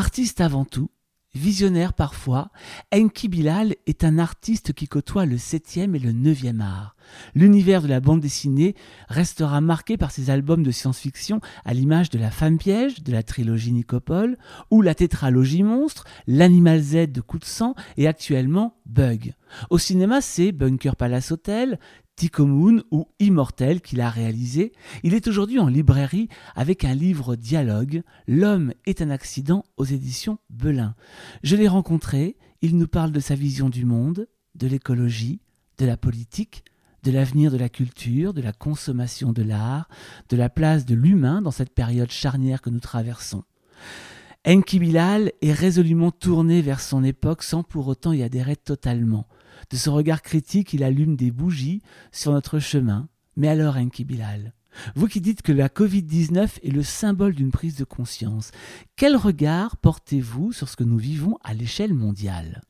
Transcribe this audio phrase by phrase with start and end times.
[0.00, 0.88] Artiste avant tout,
[1.34, 2.48] Visionnaire parfois,
[2.90, 6.96] Enki Bilal est un artiste qui côtoie le 7e et le 9e art.
[7.34, 8.74] L'univers de la bande dessinée
[9.08, 13.22] restera marqué par ses albums de science-fiction à l'image de La Femme Piège de la
[13.22, 14.38] trilogie Nicopole
[14.70, 19.34] ou la tétralogie Monstre, L'Animal Z de Coup de sang et actuellement Bug.
[19.68, 21.78] Au cinéma, c'est Bunker Palace Hotel,
[22.20, 22.44] Tico
[22.90, 24.72] ou Immortel qu'il a réalisé.
[25.02, 30.36] Il est aujourd'hui en librairie avec un livre dialogue, L'homme est un accident aux éditions
[30.50, 30.94] Belin.
[31.42, 35.40] Je l'ai rencontré, il nous parle de sa vision du monde, de l'écologie,
[35.78, 36.62] de la politique,
[37.04, 39.88] de l'avenir de la culture, de la consommation de l'art,
[40.28, 43.44] de la place de l'humain dans cette période charnière que nous traversons.
[44.46, 49.26] Enki Bilal est résolument tourné vers son époque sans pour autant y adhérer totalement.
[49.70, 51.82] De ce regard critique, il allume des bougies
[52.12, 53.08] sur notre chemin.
[53.36, 54.52] Mais alors, Enki Bilal,
[54.94, 58.50] vous qui dites que la Covid-19 est le symbole d'une prise de conscience,
[58.96, 62.62] quel regard portez-vous sur ce que nous vivons à l'échelle mondiale?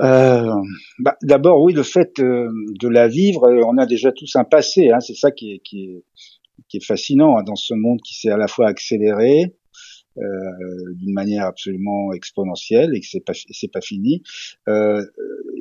[0.00, 0.52] Euh,
[0.98, 2.48] bah, D'abord, oui, le fait euh,
[2.80, 6.02] de la vivre, euh, on a déjà tous un passé, hein, c'est ça qui est,
[6.84, 9.54] fascinant hein, dans ce monde qui s'est à la fois accéléré,
[10.16, 14.22] d'une manière absolument exponentielle et que c'est pas c'est pas fini.
[14.68, 15.02] Euh,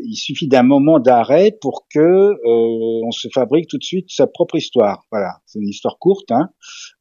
[0.06, 4.28] il suffit d'un moment d'arrêt pour que euh, on se fabrique tout de suite sa
[4.28, 5.06] propre histoire.
[5.12, 6.50] Voilà, c'est une histoire courte, hein,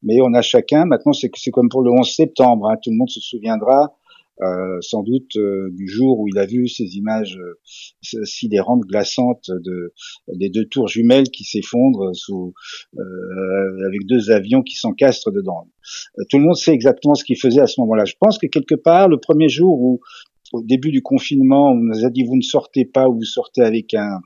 [0.03, 0.85] mais on a chacun.
[0.85, 2.69] Maintenant, c'est c'est comme pour le 11 septembre.
[2.69, 3.93] Hein, tout le monde se souviendra
[4.41, 9.49] euh, sans doute euh, du jour où il a vu ces images euh, sidérantes, glaçantes
[9.49, 9.93] de
[10.27, 12.53] des deux tours jumelles qui s'effondrent sous
[12.97, 15.69] avec deux avions qui s'encastrent dedans.
[16.29, 18.05] tout le monde sait exactement ce qu'il faisait à ce moment-là.
[18.05, 19.99] Je pense que quelque part, le premier jour où
[20.53, 23.61] au début du confinement, on nous a dit vous ne sortez pas ou vous sortez
[23.61, 24.19] avec un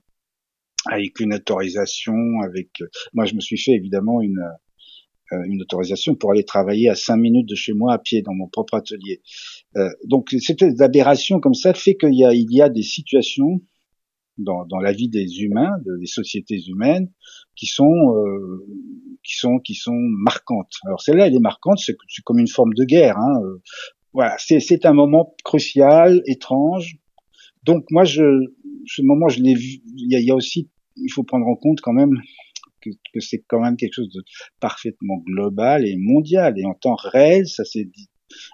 [0.86, 2.70] avec une autorisation, avec
[3.14, 4.58] moi je me suis fait évidemment une euh,
[5.32, 8.48] une autorisation pour aller travailler à cinq minutes de chez moi à pied dans mon
[8.48, 9.22] propre atelier.
[9.78, 13.62] Euh, donc cette aberration comme ça fait qu'il y a, il y a des situations
[14.38, 17.12] dans, dans la vie des humains, des sociétés humaines,
[17.56, 18.66] qui sont euh,
[19.23, 20.73] qui sont qui sont marquantes.
[20.86, 23.18] Alors celle-là, elle est marquante, c'est comme une forme de guerre.
[23.18, 23.42] Hein.
[23.44, 23.62] Euh,
[24.14, 26.98] voilà, c'est un moment crucial, étrange.
[27.64, 28.23] Donc moi, je,
[28.88, 29.82] ce moment, je l'ai vu.
[29.98, 32.18] Il y, a, il y a aussi, il faut prendre en compte quand même
[32.82, 34.23] que, que c'est quand même quelque chose de
[34.60, 36.58] parfaitement global et mondial.
[36.58, 37.90] Et en temps réel, ça s'est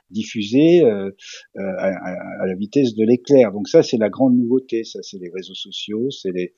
[0.10, 1.10] diffusé euh,
[1.58, 3.52] euh à, la vitesse de l'éclair.
[3.52, 4.84] Donc ça, c'est la grande nouveauté.
[4.84, 6.54] Ça, c'est les réseaux sociaux, c'est les,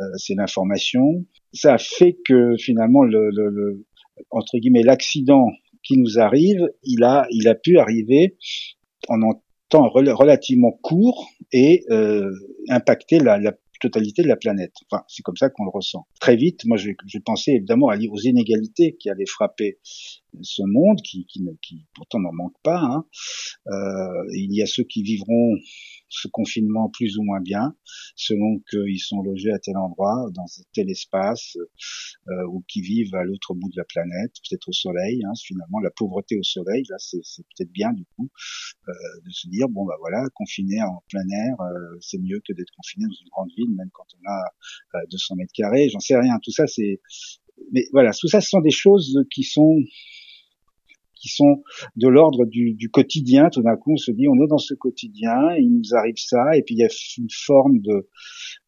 [0.00, 1.24] euh, c'est l'information.
[1.52, 3.86] Ça fait que finalement, le, le, le
[4.30, 5.50] entre guillemets, l'accident
[5.82, 8.36] qui nous arrive, il a, il a pu arriver
[9.08, 9.18] en
[9.68, 12.30] temps relativement court et euh,
[12.68, 13.52] impacter la, la,
[13.88, 14.74] totalité de la planète.
[14.90, 16.06] Enfin, c'est comme ça qu'on le ressent.
[16.20, 19.78] Très vite, moi, j'ai pensé évidemment aux inégalités qui allaient frapper
[20.42, 22.80] ce monde, qui, qui, qui pourtant n'en manque pas.
[22.80, 23.06] Hein.
[23.68, 25.56] Euh, il y a ceux qui vivront
[26.08, 27.74] ce confinement plus ou moins bien,
[28.14, 31.56] selon qu'ils sont logés à tel endroit, dans tel espace,
[32.28, 35.22] euh, ou qui vivent à l'autre bout de la planète, peut-être au soleil.
[35.24, 38.30] Hein, finalement, la pauvreté au soleil, là, c'est peut-être bien du coup
[38.88, 38.92] euh,
[39.24, 42.70] de se dire bon bah voilà, confiné en plein air, euh, c'est mieux que d'être
[42.76, 45.88] confiné dans une grande ville, même quand on a 200 euh, mètres carrés.
[45.88, 46.38] J'en sais rien.
[46.42, 47.00] Tout ça, c'est
[47.72, 49.76] mais voilà, tout ça, ce sont des choses qui sont
[51.26, 51.62] qui sont
[51.96, 53.50] de l'ordre du, du, quotidien.
[53.50, 56.56] Tout d'un coup, on se dit, on est dans ce quotidien, il nous arrive ça,
[56.56, 56.88] et puis il y a
[57.18, 58.08] une forme de,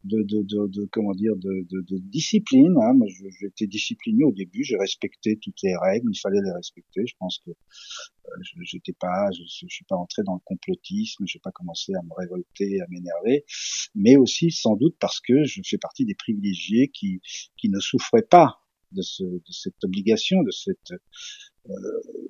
[0.02, 2.74] de, de, de, comment dire, de, de discipline.
[2.82, 2.94] Hein.
[2.94, 3.06] Moi,
[3.40, 7.02] j'étais discipliné au début, j'ai respecté toutes les règles, il fallait les respecter.
[7.06, 11.38] Je pense que euh, j'étais pas, je, je, suis pas entré dans le complotisme, j'ai
[11.38, 13.44] pas commencé à me révolter, à m'énerver,
[13.94, 17.20] mais aussi sans doute parce que je fais partie des privilégiés qui
[17.56, 18.60] qui ne souffraient pas
[18.92, 20.92] de, ce, de cette obligation, de cette
[21.70, 21.74] euh,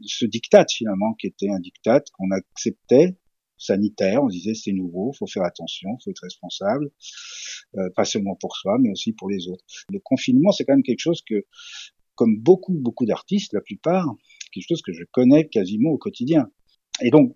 [0.02, 3.16] ce diktat finalement qui était un diktat qu'on acceptait
[3.56, 4.22] sanitaire.
[4.22, 6.90] On disait c'est nouveau, faut faire attention, faut être responsable,
[7.76, 9.64] euh, pas seulement pour soi, mais aussi pour les autres.
[9.90, 11.46] Le confinement, c'est quand même quelque chose que,
[12.14, 14.06] comme beaucoup beaucoup d'artistes, la plupart,
[14.52, 16.50] quelque chose que je connais quasiment au quotidien.
[17.00, 17.32] Et donc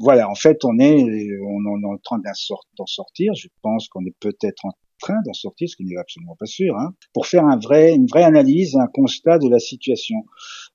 [0.00, 1.04] voilà, en fait, on est
[1.40, 3.32] on, est en train d'en sortir.
[3.34, 6.76] Je pense qu'on est peut-être en train d'en sortir, ce qui n'est absolument pas sûr,
[6.76, 10.16] hein, pour faire un vrai, une vraie analyse, un constat de la situation,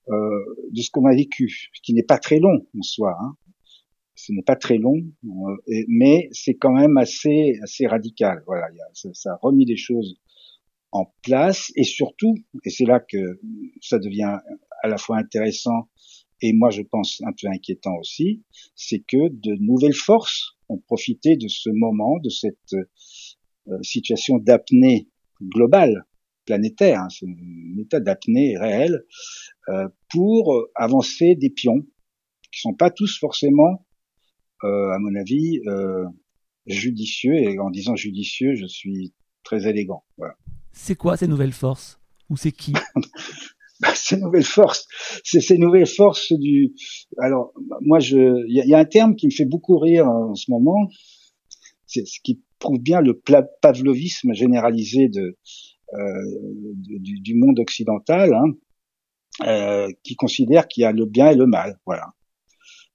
[0.10, 0.14] euh,
[0.72, 3.16] de ce qu'on a vécu, qui n'est pas très long en soi.
[3.22, 3.36] Hein.
[4.16, 8.44] Ce n'est pas très long, euh, mais c'est quand même assez, assez radical.
[8.46, 10.20] Voilà, ça, ça a remis des choses
[10.92, 13.40] en place et surtout, et c'est là que
[13.82, 14.38] ça devient
[14.84, 15.90] à la fois intéressant
[16.42, 18.44] et moi je pense un peu inquiétant aussi,
[18.76, 22.76] c'est que de nouvelles forces ont profité de ce moment, de cette
[23.82, 25.10] situation d'apnée
[25.42, 26.06] globale,
[26.46, 29.04] planétaire, hein, c'est un état d'apnée réel,
[29.70, 31.86] euh, pour avancer des pions
[32.52, 33.86] qui sont pas tous forcément
[34.66, 35.60] à mon avis,
[36.68, 37.36] judicieux.
[37.36, 39.14] Et en disant judicieux, je suis
[39.44, 40.04] très élégant.
[40.18, 40.36] Voilà.
[40.72, 42.00] C'est quoi ces nouvelles forces?
[42.30, 42.74] Ou c'est qui?
[43.80, 44.88] Bah, Ces nouvelles forces,
[45.26, 46.74] c'est ces nouvelles forces du.
[47.18, 50.50] Alors, moi, je, il y, a un terme qui me fait beaucoup rire en ce
[50.52, 50.88] moment.
[51.86, 53.22] C'est ce qui prouve bien le
[53.62, 55.38] pavlovisme généralisé de,
[55.94, 56.00] euh,
[56.76, 58.46] du, du, monde occidental, hein,
[59.46, 62.14] euh, qui considère qu'il y a le bien et le mal, voilà,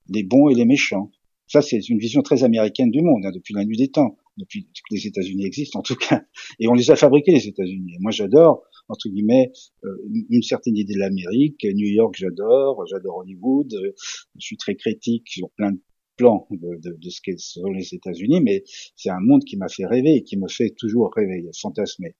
[0.07, 1.11] les bons et les méchants.
[1.47, 4.63] Ça, c'est une vision très américaine du monde hein, depuis la nuit des temps depuis
[4.63, 6.23] que les États-Unis existent en tout cas,
[6.59, 7.97] et on les a fabriqués les États-Unis.
[7.99, 9.51] Moi, j'adore entre guillemets
[9.83, 9.89] euh,
[10.29, 11.63] une certaine idée de l'Amérique.
[11.63, 13.73] New York, j'adore, j'adore Hollywood.
[13.73, 13.91] Euh,
[14.35, 15.79] je suis très critique sur plein de
[16.19, 18.63] de, ce qu'est sont les États-Unis, mais
[18.95, 22.15] c'est un monde qui m'a fait rêver et qui me fait toujours rêver, fantasmer.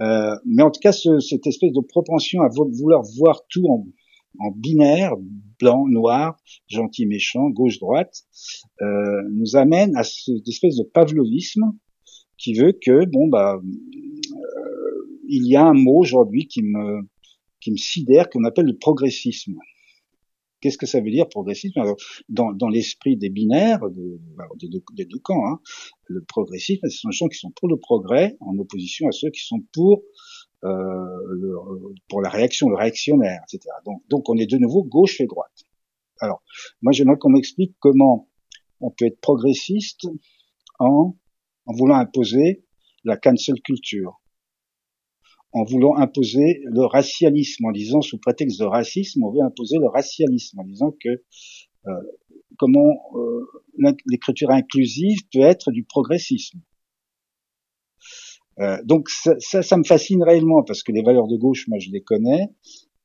[0.00, 3.86] Euh, mais en tout cas, ce, cette espèce de propension à vouloir voir tout en,
[4.38, 5.14] en binaire,
[5.58, 6.36] blanc, noir,
[6.68, 8.22] gentil, méchant, gauche-droite,
[8.80, 11.72] euh, nous amène à cette espèce de pavlovisme
[12.38, 17.02] qui veut que, bon, bah, euh, il y a un mot aujourd'hui qui me,
[17.60, 19.56] qui me sidère, qu'on appelle le progressisme.
[20.60, 21.80] Qu'est-ce que ça veut dire progressisme?
[22.28, 24.20] Dans, dans l'esprit des binaires, de,
[24.94, 25.60] des deux camps, hein,
[26.06, 29.30] le progressisme, ce sont les gens qui sont pour le progrès, en opposition à ceux
[29.30, 30.02] qui sont pour
[30.62, 30.76] euh,
[32.08, 33.74] pour la réaction, le réactionnaire, etc.
[33.86, 35.64] Donc, donc on est de nouveau gauche et droite.
[36.20, 36.42] Alors,
[36.82, 38.28] moi j'aimerais qu'on m'explique comment
[38.80, 40.06] on peut être progressiste
[40.78, 41.16] en,
[41.64, 42.64] en voulant imposer
[43.04, 44.19] la cancel culture,
[45.52, 49.88] en voulant imposer le racialisme, en disant sous prétexte de racisme, on veut imposer le
[49.88, 51.08] racialisme, en disant que
[51.86, 51.92] euh,
[52.58, 53.46] comment euh,
[54.06, 56.60] l'écriture inclusive peut être du progressisme.
[58.60, 61.90] Euh, donc ça, ça, me fascine réellement parce que les valeurs de gauche, moi je
[61.90, 62.48] les connais,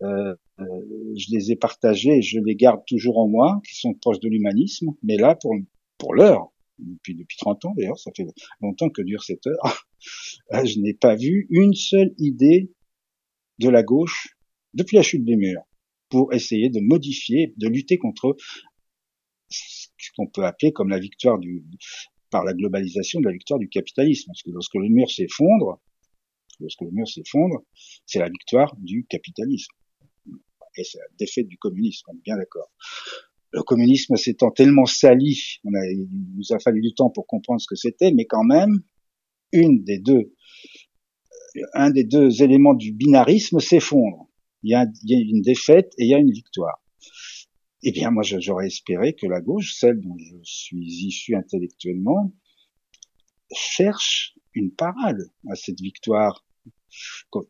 [0.01, 4.27] je les ai partagées et je les garde toujours en moi, qui sont proches de
[4.27, 4.89] l'humanisme.
[5.03, 5.55] Mais là, pour
[5.97, 8.25] pour l'heure, depuis depuis 30 ans d'ailleurs, ça fait
[8.61, 9.87] longtemps que dure cette heure,
[10.53, 12.71] euh, je n'ai pas vu une seule idée
[13.59, 14.35] de la gauche
[14.73, 15.63] depuis la chute des murs
[16.09, 18.35] pour essayer de modifier, de lutter contre
[19.49, 21.63] ce qu'on peut appeler comme la victoire du,
[22.29, 24.27] par la globalisation de la victoire du capitalisme.
[24.27, 25.81] Parce que lorsque le mur s'effondre,
[26.59, 27.63] lorsque le mur s'effondre,
[28.05, 29.73] c'est la victoire du capitalisme.
[30.77, 32.69] Et c'est la défaite du communisme, on est bien d'accord.
[33.55, 37.77] Le communisme s'étant tellement sali, il nous a fallu du temps pour comprendre ce que
[37.77, 38.81] c'était, mais quand même,
[39.53, 40.33] une des deux,
[41.73, 44.29] un des deux éléments du binarisme s'effondre.
[44.63, 46.83] Il y, a, il y a une défaite et il y a une victoire.
[47.81, 52.33] Eh bien, moi, j'aurais espéré que la gauche, celle dont je suis issu intellectuellement,
[53.53, 56.44] cherche une parade à cette victoire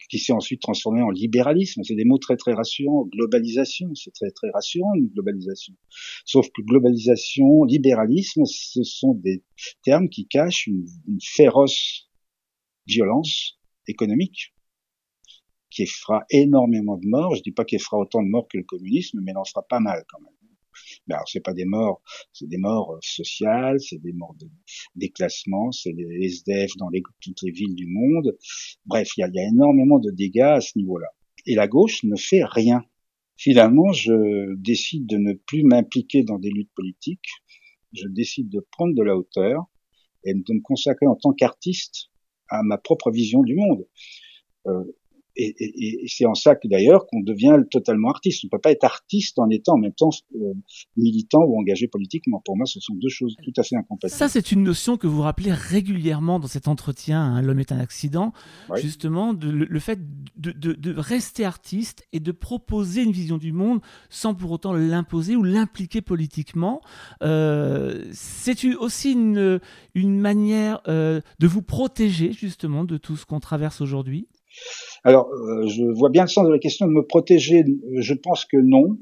[0.10, 1.84] qui s'est ensuite transformée en libéralisme.
[1.84, 3.06] C'est des mots très très rassurants.
[3.06, 5.74] Globalisation, c'est très très rassurant une globalisation.
[6.26, 9.44] Sauf que globalisation, libéralisme, ce sont des
[9.84, 10.86] termes qui cachent une,
[11.22, 12.10] féroce
[12.88, 14.54] violence économique
[15.70, 17.36] qui fera énormément de morts.
[17.36, 19.64] Je dis pas qu'il fera autant de morts que le communisme, mais il en fera
[19.68, 20.35] pas mal quand même.
[21.08, 22.02] Mais alors c'est pas des morts,
[22.34, 24.48] c'est des morts euh, sociales, c'est des morts de
[24.96, 28.38] déclassement, c'est des SDF dans les, toutes les villes du monde.
[28.86, 31.08] Bref, il y a, y a énormément de dégâts à ce niveau-là.
[31.46, 32.84] Et la gauche ne fait rien.
[33.38, 37.30] Finalement, je décide de ne plus m'impliquer dans des luttes politiques.
[37.94, 39.66] Je décide de prendre de la hauteur
[40.24, 42.10] et de me consacrer en tant qu'artiste
[42.50, 43.86] à ma propre vision du monde.
[44.68, 44.84] Euh,
[45.36, 48.44] et, et, et c'est en ça que d'ailleurs qu'on devient totalement artiste.
[48.44, 50.54] On ne peut pas être artiste en étant en même temps euh,
[50.96, 52.42] militant ou engagé politiquement.
[52.46, 54.18] Pour moi, ce sont deux choses tout à fait incompatibles.
[54.18, 57.22] Ça, c'est une notion que vous rappelez régulièrement dans cet entretien.
[57.22, 58.34] Hein, L'homme est un accident.
[58.70, 58.82] Oui.
[58.82, 60.00] Justement, de, le, le, fait
[60.38, 64.74] de, de, de, rester artiste et de proposer une vision du monde sans pour autant
[64.74, 66.82] l'imposer ou l'impliquer politiquement.
[67.24, 69.60] Euh, c'est aussi une,
[69.94, 74.28] une manière euh, de vous protéger justement de tout ce qu'on traverse aujourd'hui.
[75.04, 77.64] Alors, euh, je vois bien le sens de la question de me protéger.
[77.98, 78.98] Je pense que non.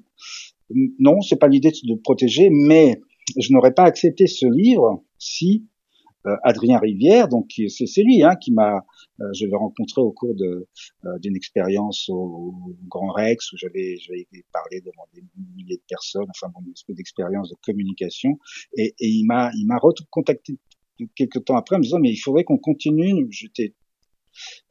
[0.99, 2.99] Non, c'est pas l'idée de protéger, mais
[3.37, 5.67] je n'aurais pas accepté ce livre si
[6.25, 8.85] euh, Adrien Rivière, donc c'est lui hein, qui m'a,
[9.19, 10.67] euh, je l'ai rencontré au cours de
[11.03, 13.97] euh, d'une expérience au, au, Grand Rex où j'avais
[14.53, 15.21] parlé devant des
[15.57, 18.39] milliers de personnes, enfin bon, une espèce d'expérience de communication,
[18.77, 20.57] et, et il m'a il m'a recontacté
[21.15, 23.27] quelques temps après en me disant mais il faudrait qu'on continue.
[23.29, 23.73] J'étais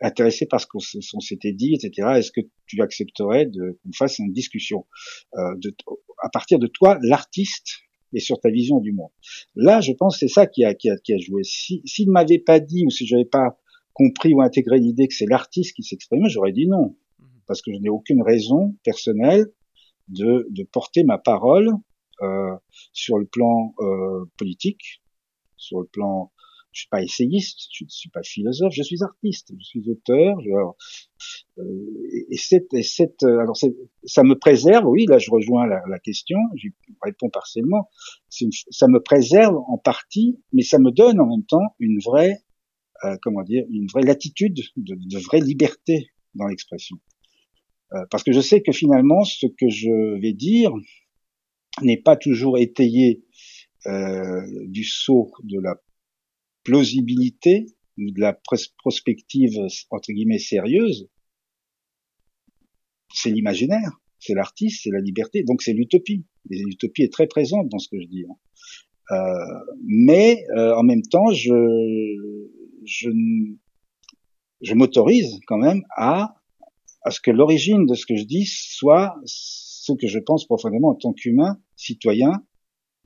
[0.01, 2.09] intéressé par ce qu'on s'était dit, etc.
[2.17, 4.87] Est-ce que tu accepterais qu'on fasse une discussion
[5.35, 5.75] euh, de,
[6.23, 7.81] à partir de toi, l'artiste,
[8.15, 9.11] et sur ta vision du monde?
[9.55, 11.43] Là, je pense c'est ça qui a, qui a, qui a joué.
[11.45, 13.59] S'il si, ne m'avait pas dit ou si j'avais pas
[13.95, 17.27] compris ou intégré l'idée que c'est l'artiste qui s'exprimait, j'aurais dit non, mhm.
[17.47, 19.47] parce que je n'ai aucune raison personnelle
[20.09, 21.71] de, de porter ma parole
[22.23, 22.55] euh,
[22.93, 25.03] sur le plan euh, politique,
[25.57, 26.31] sur le plan
[26.73, 30.41] je suis pas essayiste, je ne suis pas philosophe, je suis artiste, je suis auteur.
[30.41, 30.51] Je,
[31.59, 35.83] euh, et cette, et cette, euh, alors ça me préserve, oui, là je rejoins la,
[35.89, 36.69] la question, je
[37.03, 37.89] réponds partiellement.
[38.41, 42.39] Une, ça me préserve en partie, mais ça me donne en même temps une vraie,
[43.05, 46.97] euh, comment dire, une vraie latitude, de, de vraie liberté dans l'expression.
[47.95, 50.73] Euh, parce que je sais que finalement, ce que je vais dire
[51.83, 53.23] n'est pas toujours étayé
[53.87, 55.75] euh, du saut de la
[56.65, 57.67] plausibilité
[57.99, 58.39] ou de la
[58.83, 59.59] prospective
[59.91, 61.09] entre guillemets sérieuse,
[63.13, 66.25] c'est l'imaginaire, c'est l'artiste, c'est la liberté, donc c'est l'utopie.
[66.49, 68.25] L'utopie est très présente dans ce que je dis.
[68.29, 68.37] Hein.
[69.11, 71.53] Euh, mais euh, en même temps, je,
[72.85, 73.11] je,
[74.63, 76.37] je m'autorise quand même à,
[77.03, 80.91] à ce que l'origine de ce que je dis soit ce que je pense profondément
[80.91, 82.45] en tant qu'humain, citoyen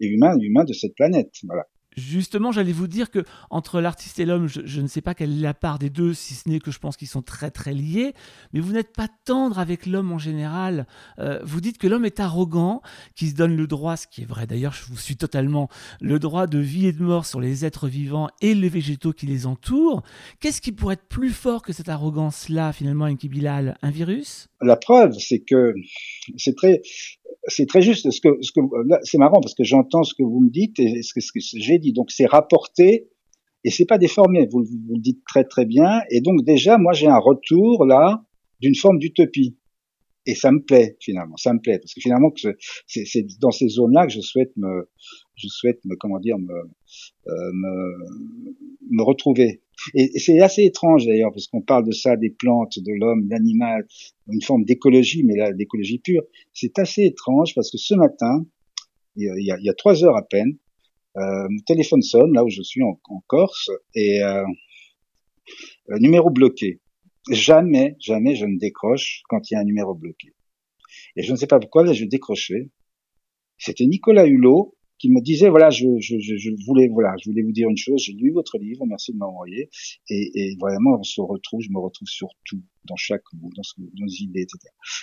[0.01, 1.33] et humain, humain de cette planète.
[1.45, 1.67] Voilà.
[1.97, 5.41] Justement, j'allais vous dire que entre l'artiste et l'homme, je, ne sais pas quelle est
[5.41, 8.13] la part des deux, si ce n'est que je pense qu'ils sont très très liés.
[8.53, 10.87] Mais vous n'êtes pas tendre avec l'homme en général.
[11.19, 12.83] Euh, vous dites que l'homme est arrogant,
[13.15, 15.69] qui se donne le droit, ce qui est vrai d'ailleurs, je vous suis totalement,
[16.01, 19.27] le droit de vie et de mort sur les êtres vivants et les végétaux qui
[19.27, 20.03] les entourent.
[20.41, 24.49] Qu'est-ce qui pourrait être plus fort que cette arrogance-là, finalement, Enki Bilal Un virus?
[24.61, 25.75] La preuve, c'est que
[26.37, 26.83] c'est très,
[27.49, 28.11] c'est très juste.
[28.11, 28.61] Ce que, ce que,
[29.03, 31.41] c'est marrant parce que j'entends ce que vous me dites et ce que, ce que
[31.41, 31.93] j'ai dit.
[31.93, 33.09] Donc c'est rapporté
[33.65, 34.47] et c'est pas déformé.
[34.51, 36.01] Vous, vous, le dites très très bien.
[36.11, 38.25] Et donc déjà, moi j'ai un retour là
[38.61, 39.57] d'une forme d'utopie.
[40.29, 42.33] Et ça me plaît finalement, ça me plaît parce que finalement
[42.89, 44.89] c'est dans ces zones-là que je souhaite me,
[45.37, 47.99] je souhaite me, comment dire, me, euh, me,
[48.91, 49.63] me retrouver.
[49.95, 53.31] Et, c'est assez étrange d'ailleurs, parce qu'on parle de ça, des plantes, de l'homme, de
[53.31, 53.87] l'animal,
[54.29, 56.23] une forme d'écologie, mais là, d'écologie pure.
[56.53, 58.47] C'est assez étrange parce que ce matin,
[59.17, 60.59] il y a, il y a trois heures à peine,
[61.17, 64.45] euh, mon téléphone sonne, là où je suis en, Corse, et euh,
[65.99, 66.81] numéro bloqué.
[67.31, 70.29] Jamais, jamais je ne décroche quand il y a un numéro bloqué.
[71.17, 72.71] Et je ne sais pas pourquoi, là, je décrochais.
[73.59, 77.53] C'était Nicolas Hulot, qui me disait voilà je, je, je, voulais voilà je voulais vous
[77.53, 79.69] dire une chose j'ai lu votre livre merci de m'envoyer
[80.09, 83.63] et, et vraiment on se retrouve je me retrouve sur tout dans chaque mot dans,
[83.63, 84.59] ce, dans nos idées etc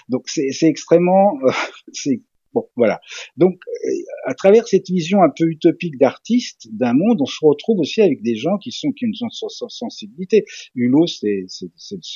[0.10, 1.52] donc c'est extrêmement euh,
[1.94, 2.22] c'est
[2.54, 3.02] Bon, voilà.
[3.36, 3.90] Donc, euh,
[4.26, 8.22] à travers cette vision un peu utopique d'artiste d'un monde, on se retrouve aussi avec
[8.22, 10.46] des gens qui sont qui ont sensibilité.
[10.76, 11.46] Hulot, c'est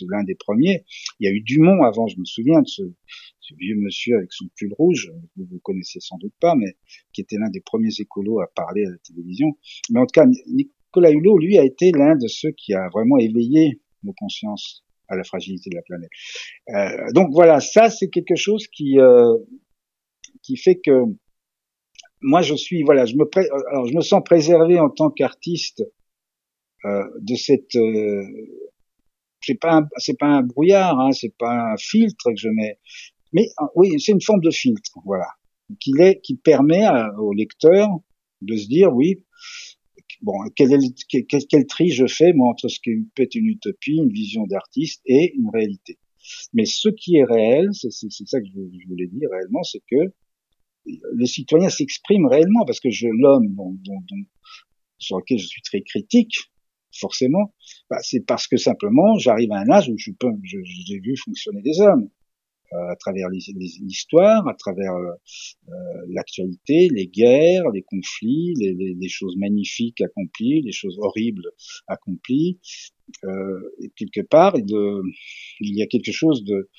[0.10, 0.84] l'un des premiers.
[1.20, 2.84] Il y a eu Dumont avant, je me souviens de ce,
[3.48, 6.75] ce vieux monsieur avec son pull rouge, vous vous connaissez sans doute pas, mais
[7.13, 9.58] qui était l'un des premiers écolos à parler à la télévision.
[9.89, 13.17] Mais en tout cas, Nicolas Hulot, lui, a été l'un de ceux qui a vraiment
[13.17, 16.10] éveillé nos consciences à la fragilité de la planète.
[16.70, 19.38] Euh, donc voilà, ça c'est quelque chose qui euh,
[20.48, 21.04] qui fait que
[22.22, 23.25] moi je suis voilà, je me
[23.72, 25.84] alors je me sens préservé en tant qu'artiste
[26.86, 28.24] euh, de cette euh,
[29.42, 32.80] c'est pas c'est pas un brouillard, hein, c'est pas un filtre que je mets,
[33.34, 35.27] mais euh, oui, c'est une forme de filtre, voilà,
[35.82, 36.86] qui, est, qui permet
[37.20, 37.89] au lecteur
[38.42, 39.25] de se dire, oui,
[40.22, 43.48] bon, quel, est quel, quel, tri je fais moi entre ce qui peut être une
[43.48, 45.98] utopie, une vision d'artiste et une réalité.
[46.54, 50.13] Mais ce qui est réel, c'est ça que je, voulais dire réellement, c'est que
[51.15, 54.01] les citoyens s'expriment réellement parce que je l'homme dont, dont,
[54.98, 56.36] sur lequel je suis très critique,
[57.00, 57.53] forcément,
[57.89, 61.62] bah, c'est parce que simplement j'arrive à un âge où je peux, j'ai vu fonctionner
[61.62, 62.10] des hommes.
[62.74, 65.13] Euh, à travers l'histoire, à travers euh,
[65.70, 65.74] euh,
[66.10, 71.50] l'actualité, les guerres, les conflits, les, les, choses magnifiques accomplies, les choses horribles
[71.88, 72.60] accomplies.
[73.24, 74.67] et quelque part, il,
[75.62, 76.70] il, y a quelque chose de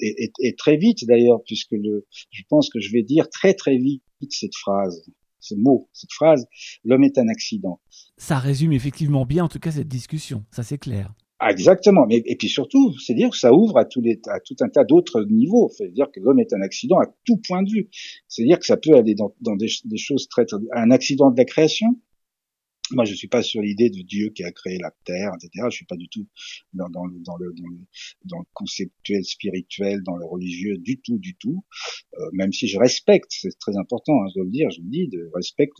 [0.00, 3.54] et, et, et très vite d'ailleurs, puisque le, je pense que je vais dire très
[3.54, 5.10] très vite cette phrase,
[5.40, 6.46] ce mot, cette phrase,
[6.84, 7.80] l'homme est un accident.
[8.16, 11.14] Ça résume effectivement bien en tout cas cette discussion, ça c'est clair.
[11.42, 12.06] Ah, exactement.
[12.06, 14.68] Mais, et puis surtout, c'est dire que ça ouvre à, tous les, à tout un
[14.68, 15.70] tas d'autres niveaux.
[15.74, 17.88] C'est dire que l'homme est un accident à tout point de vue.
[18.28, 21.30] C'est dire que ça peut aller dans, dans des, des, choses très, très, un accident
[21.30, 21.98] de la création.
[22.92, 25.66] Moi, je suis pas sur l'idée de Dieu qui a créé la terre, etc.
[25.70, 26.26] Je suis pas du tout
[26.72, 27.78] dans, dans, dans, le, dans, le,
[28.24, 31.64] dans le conceptuel spirituel, dans le religieux, du tout, du tout.
[32.18, 34.88] Euh, même si je respecte, c'est très important, hein, je dois le dire, je le
[34.88, 35.78] dis, de respecte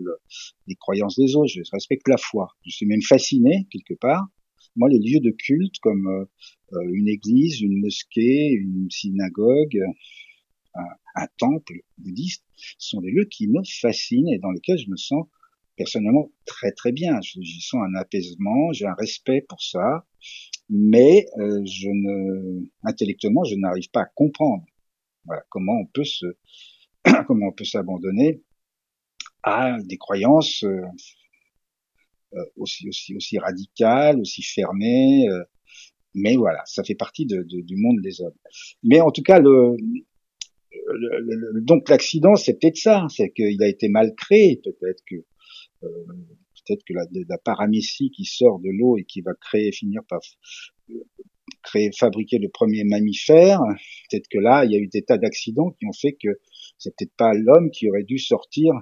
[0.66, 2.56] les croyances des autres, je respecte la foi.
[2.64, 4.28] Je suis même fasciné quelque part
[4.76, 6.24] moi, les lieux de culte comme euh,
[6.74, 9.78] euh, une église, une mosquée, une synagogue,
[10.74, 12.44] un, un, temple bouddhiste,
[12.78, 15.26] sont des lieux qui me fascinent et dans lesquels je me sens
[15.80, 17.18] personnellement très très bien.
[17.22, 20.04] J'y sens un apaisement, j'ai un respect pour ça,
[20.68, 24.62] mais euh, je ne, intellectuellement, je n'arrive pas à comprendre
[25.24, 26.26] voilà, comment on peut se,
[27.26, 28.42] comment on peut s'abandonner
[29.42, 30.82] à des croyances euh,
[32.34, 35.28] euh, aussi, aussi, aussi radicales, aussi fermées.
[36.12, 38.36] Mais voilà, ça fait partie du monde des hommes.
[38.82, 39.76] Mais en tout cas, le,
[40.92, 45.24] le, donc l'accident, c'est peut-être ça, c'est qu'il a été mal créé, peut-être que
[45.80, 50.20] peut-être que la, la paramécie qui sort de l'eau et qui va créer, finir par
[51.62, 53.60] créer, fabriquer le premier mammifère,
[54.10, 56.28] peut-être que là, il y a eu des tas d'accidents qui ont fait que
[56.78, 58.72] c'est peut-être pas l'homme qui aurait dû sortir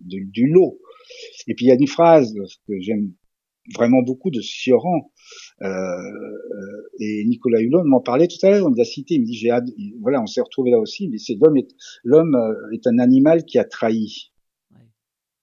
[0.00, 0.78] du lot.
[1.46, 2.34] Et puis il y a une phrase
[2.66, 3.12] que j'aime
[3.74, 5.10] vraiment beaucoup de Sioran
[5.62, 8.66] euh, euh, et Nicolas Hulot m'en parlait tout à l'heure.
[8.66, 9.14] On l'a cité.
[9.14, 9.50] Il me dit j'ai
[10.00, 11.08] voilà, on s'est retrouvé là aussi.
[11.08, 11.68] Mais c'est l'homme est
[12.04, 14.32] l'homme euh, est un animal qui a trahi.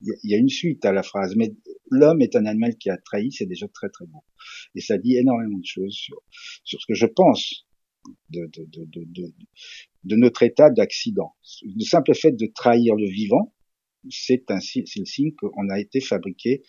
[0.04, 1.54] Il y a une suite à la phrase, mais
[1.90, 4.24] l'homme est un animal qui a trahi, c'est déjà très très beau.
[4.76, 6.22] Et ça dit énormément de choses sur,
[6.66, 7.66] ce que je pense
[8.30, 8.50] de,
[10.16, 11.36] notre état d'accident.
[11.64, 13.54] Le simple fait de trahir le vivant,
[14.10, 16.64] c'est le signe qu'on a été fabriqué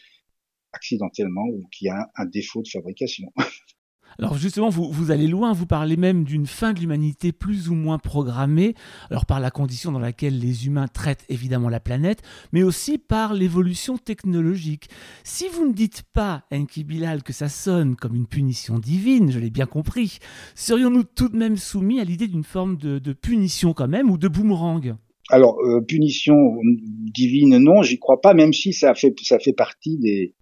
[0.72, 3.32] accidentellement ou qu'il y a un défaut de fabrication.
[4.18, 7.98] Alors justement, vous, allez loin, vous parlez même d'une fin de l'humanité plus ou moins
[7.98, 8.74] programmée,
[9.10, 13.34] alors par la condition dans laquelle les humains traitent évidemment la planète, mais aussi par
[13.34, 14.88] l'évolution technologique.
[15.24, 19.38] Si vous ne dites pas, Enki Bilal, que ça sonne comme une punition divine, je
[19.38, 20.18] l'ai bien compris,
[20.54, 24.28] serions-nous tout de même soumis à l'idée d'une forme de, punition quand même, ou de
[24.28, 24.94] boomerang?
[25.30, 29.96] Alors, euh, punition divine, non, j'y crois pas, même si ça fait, ça fait partie
[29.96, 30.34] des,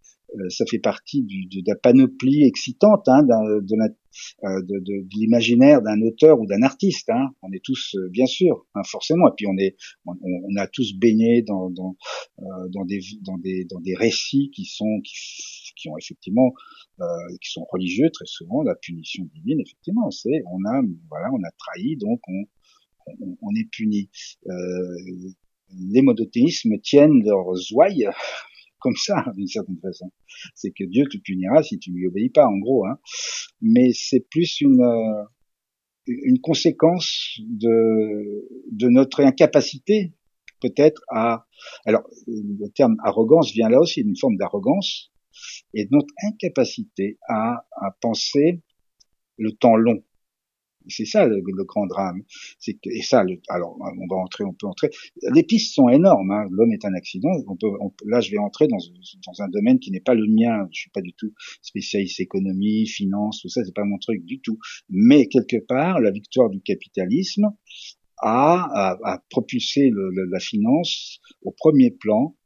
[0.49, 3.31] ça fait partie du, de, la panoplie excitante hein, de,
[4.45, 7.11] euh, de, de, l'imaginaire d'un auteur ou d'un artiste.
[7.11, 7.31] Hein.
[7.43, 9.29] On est tous, euh, bien sûr, hein, forcément.
[9.29, 11.97] Et puis on est, on, on a tous baigné dans dans,
[12.41, 16.53] euh, dans des dans des dans des récits qui sont qui, qui ont effectivement
[17.01, 17.05] euh,
[17.41, 18.63] qui sont religieux très souvent.
[18.63, 22.45] La punition divine, effectivement, c'est on a voilà, on a trahi, donc on
[23.07, 24.11] on, on est puni.
[24.47, 24.53] Euh,
[25.91, 28.09] les monothéismes tiennent leurs ouailles
[28.83, 30.13] comme ça, d'une certaine façon.
[30.55, 32.85] C'est que Dieu te punira si tu lui obéis pas, en gros.
[32.87, 32.99] Hein.
[33.61, 35.25] Mais c'est plus une, euh,
[36.07, 40.13] une conséquence de, de notre incapacité,
[40.61, 41.47] peut-être, à...
[41.87, 45.13] Alors, le terme arrogance vient là aussi d'une forme d'arrogance,
[45.75, 48.61] et de notre incapacité à, à penser
[49.39, 50.03] le temps long.
[50.89, 52.23] C'est ça le, grand drame.
[52.59, 54.91] C'est que, et ça, le, alors on va entrer, on peut entrer.
[55.35, 56.31] Les pistes sont énormes.
[56.31, 56.47] Hein.
[56.51, 57.31] L'homme est un accident.
[57.47, 57.69] On peut,
[58.07, 60.69] là, je vais entrer dans, dans un domaine qui n'est pas le mien.
[60.73, 63.65] Je suis pas du tout spécialiste économie, finance, tout ça.
[63.65, 64.59] C'est pas mon truc du tout.
[64.89, 67.51] Mais quelque part, la victoire du capitalisme
[68.19, 72.37] a, a, a propulsé le, la finance au premier plan.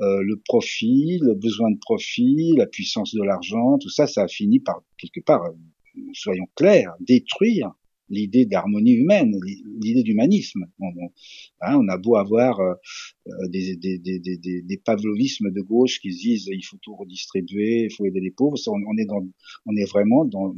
[0.00, 4.28] Euh, le profit, le besoin de profit, la puissance de l'argent, tout ça, ça a
[4.28, 5.40] fini par quelque part
[6.12, 7.72] soyons clairs, détruire
[8.08, 9.34] l'idée d'harmonie humaine,
[9.80, 10.66] l'idée d'humanisme.
[10.80, 10.88] On,
[11.60, 12.74] hein, on, a beau avoir euh,
[13.28, 18.20] euh, des, pavlovismes de gauche qui se disent il faut tout redistribuer, il faut aider
[18.20, 18.56] les pauvres.
[18.66, 19.24] On, est, dans,
[19.88, 20.52] vraiment dans,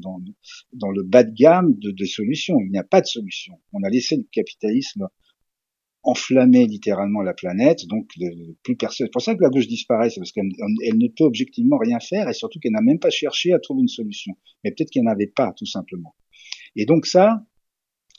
[0.91, 2.59] le bas de gamme de, solutions.
[2.61, 3.55] Il n'y a pas de solution.
[3.73, 5.09] On a laissé le capitalisme
[6.05, 8.09] enflammer littéralement la planète, donc
[8.63, 9.07] plus personne.
[9.07, 12.29] C'est pour ça que la gauche disparaît, c'est parce qu'elle ne peut objectivement rien faire
[12.29, 14.35] et surtout qu'elle n'a même pas cherché à trouver une solution.
[14.65, 16.15] Mais peut-être qu'il n'y en avait pas, tout simplement.
[16.77, 17.45] Et donc ça,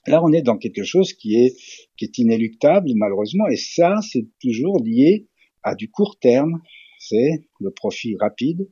[0.08, 1.56] là, on est dans quelque chose qui est,
[1.98, 5.28] qui est inéluctable, malheureusement, et ça, c'est toujours lié
[5.64, 6.62] à du court terme,
[7.00, 8.70] c'est le profit rapide.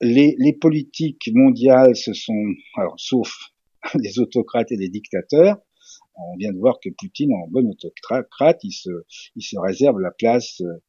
[0.00, 2.44] Les, les politiques mondiales se sont,
[2.76, 3.32] alors, sauf
[4.02, 5.58] les autocrates et les dictateurs,
[6.16, 8.90] on vient de voir que Poutine, en bon autocrate, il se,
[9.36, 10.82] il se réserve la place euh,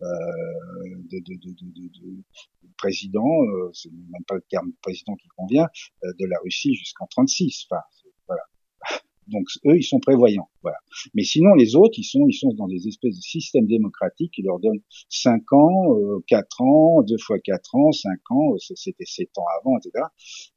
[0.00, 2.22] de, de, de, de,
[2.76, 5.66] président, euh, c'est même pas le terme président qui convient,
[6.04, 7.66] euh, de la Russie jusqu'en 36.
[7.70, 7.82] Enfin,
[8.28, 8.42] voilà.
[9.28, 10.78] Donc eux, ils sont prévoyants, voilà.
[11.14, 14.42] Mais sinon, les autres, ils sont, ils sont dans des espèces de systèmes démocratiques qui
[14.42, 19.04] leur donnent 5 ans, euh, 4 ans, 2 fois 4 ans, 5 ans, euh, c'était
[19.04, 20.04] 7 ans avant, etc.,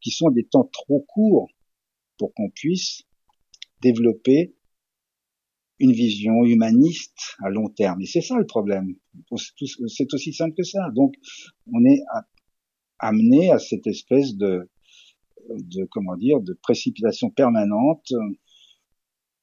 [0.01, 1.49] qui sont des temps trop courts
[2.17, 3.03] pour qu'on puisse
[3.81, 4.53] développer
[5.79, 8.01] une vision humaniste à long terme.
[8.01, 8.95] Et c'est ça le problème.
[9.87, 10.89] C'est aussi simple que ça.
[10.93, 11.15] Donc,
[11.71, 12.01] on est
[12.99, 14.69] amené à cette espèce de,
[15.49, 18.11] de comment dire, de précipitation permanente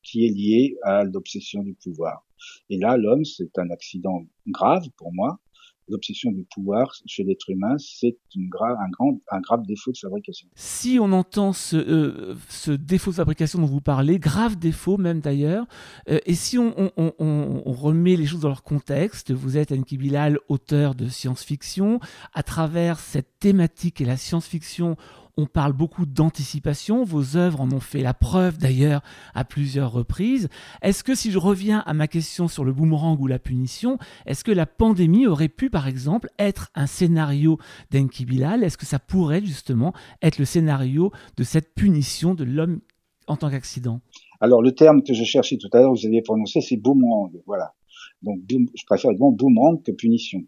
[0.02, 2.26] qui est liée à l'obsession du pouvoir.
[2.70, 5.40] Et là, l'homme, c'est un accident grave pour moi,
[5.88, 10.48] l'obsession du pouvoir chez l'être humain, c'est un, un grave défaut de fabrication.
[10.54, 15.20] Si on entend ce, euh, ce, défaut de fabrication dont vous parlez, grave défaut même
[15.20, 15.66] d'ailleurs,
[16.08, 20.38] euh, et si on, on, remet les choses dans leur contexte, vous êtes Enki Bilal,
[20.48, 22.00] auteur de science-fiction,
[22.32, 24.96] à travers cette thématique et la science-fiction,
[25.36, 27.04] on parle beaucoup d'anticipation.
[27.04, 29.02] Vos œuvres en ont fait la preuve d'ailleurs
[29.34, 30.48] à plusieurs reprises.
[30.82, 34.44] Est-ce que si je reviens à ma question sur le boomerang ou la punition, est-ce
[34.44, 37.58] que la pandémie aurait pu par exemple être un scénario
[37.90, 38.64] d'Enki Bilal?
[38.64, 42.80] Est-ce que ça pourrait justement être le scénario de cette punition de l'homme
[43.26, 44.00] en tant qu'accident?
[44.40, 47.32] Alors le terme que je cherchais tout à l'heure, vous aviez prononcé, c'est boomerang.
[47.46, 47.74] Voilà.
[48.22, 50.40] Donc je préfère boomerang que punition.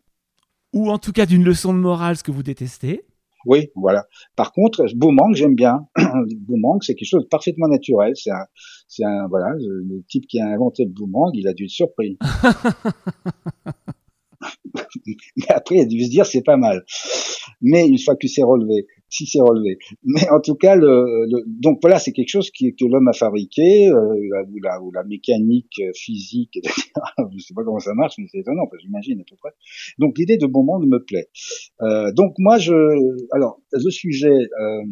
[0.72, 3.02] Ou en tout cas d'une leçon de morale, ce que vous détestez.
[3.46, 4.06] Oui, voilà.
[4.36, 5.86] Par contre, boomerang, j'aime bien.
[6.40, 8.12] boomerang, c'est quelque chose de parfaitement naturel.
[8.16, 8.46] C'est un,
[8.88, 12.18] c'est un, voilà, le type qui a inventé le boomerang, il a dû être surpris.
[15.36, 16.84] Mais après, il a dû se dire, c'est pas mal.
[17.60, 19.78] Mais une fois que c'est relevé, si c'est relevé.
[20.04, 23.88] Mais en tout cas, le, donc voilà, c'est quelque chose qui, que l'homme a fabriqué,
[23.88, 26.90] euh, ou, la, ou la mécanique euh, physique, etc.
[27.32, 29.50] Je sais pas comment ça marche, mais c'est étonnant, j'imagine à peu près.
[29.98, 31.28] Donc l'idée de bon monde me plaît.
[31.82, 32.72] Euh, donc moi, je,
[33.32, 34.82] alors le sujet, euh,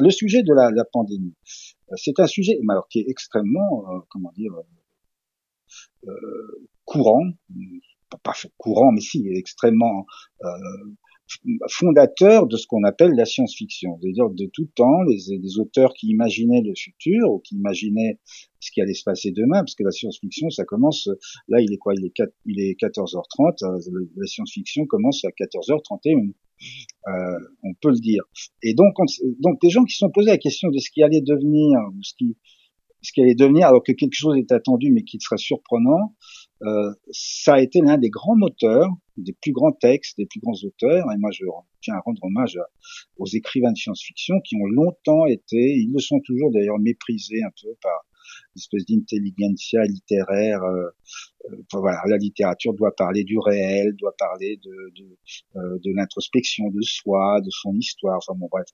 [0.00, 1.34] le sujet de la, la pandémie,
[1.90, 4.52] euh, c'est un sujet, alors qui est extrêmement, euh, comment dire,
[6.84, 7.24] courant,
[8.22, 10.06] pas courant, mais si, extrêmement
[10.44, 10.48] euh,
[11.68, 13.98] fondateur de ce qu'on appelle la science-fiction.
[14.00, 18.18] C'est-à-dire de tout temps, les, les, auteurs qui imaginaient le futur ou qui imaginaient
[18.60, 21.08] ce qui allait se passer demain, parce que la science-fiction, ça commence,
[21.48, 25.28] là il est quoi Il est, 4, il est 14h30, euh, la science-fiction commence à
[25.28, 26.32] 14h31.
[27.06, 27.12] Euh,
[27.62, 28.22] on peut le dire.
[28.62, 29.04] Et donc, on,
[29.40, 32.14] donc des gens qui sont posés la question de ce qui allait devenir, ou ce
[32.14, 32.36] qui,
[33.02, 36.14] ce qui allait devenir, alors que quelque chose est attendu mais qui sera surprenant,
[36.62, 40.58] euh, ça a été l'un des grands moteurs, des plus grands textes, des plus grands
[40.64, 41.44] auteurs, et moi je
[41.80, 42.58] tiens à rendre hommage
[43.16, 47.50] aux écrivains de science-fiction qui ont longtemps été, ils le sont toujours d'ailleurs méprisés un
[47.62, 48.04] peu par
[48.54, 50.62] une espèce d'intelligentsia littéraire.
[50.62, 50.88] Euh,
[51.50, 55.18] euh, voilà, la littérature doit parler du réel, doit parler de, de,
[55.56, 58.18] euh, de l'introspection de soi, de son histoire.
[58.18, 58.66] Enfin bon bref,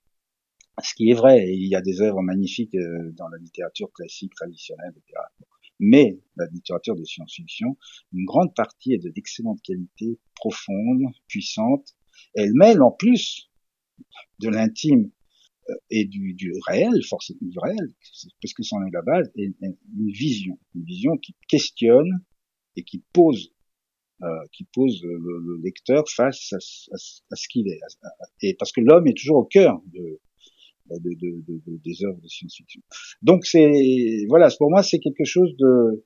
[0.82, 1.52] ce qui est vrai.
[1.52, 2.76] il y a des œuvres magnifiques
[3.16, 5.20] dans la littérature classique traditionnelle, etc.
[5.80, 7.76] Mais la littérature de science-fiction,
[8.12, 11.96] une grande partie est de d'excellente qualité, profonde, puissante.
[12.34, 13.50] Elle mêle en plus
[14.40, 15.10] de l'intime
[15.70, 17.94] euh, et du, du réel, forcément du réel,
[18.42, 22.24] parce que c'en est la base, une vision, une vision qui questionne
[22.76, 23.54] et qui pose,
[24.22, 27.80] euh, qui pose le, lecteur face à, à ce qu'il est,
[28.42, 30.20] et parce que l'homme est toujours au cœur de,
[30.98, 32.82] de, de, de, des œuvres de science-fiction.
[33.22, 36.04] Donc c'est voilà, pour moi c'est quelque chose de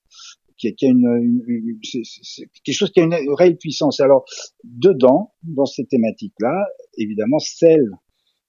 [0.56, 4.00] qui, a une, une, c'est, quelque chose qui a une réelle puissance.
[4.00, 4.24] Alors
[4.62, 6.66] dedans, dans ces thématiques-là,
[6.96, 7.90] évidemment celle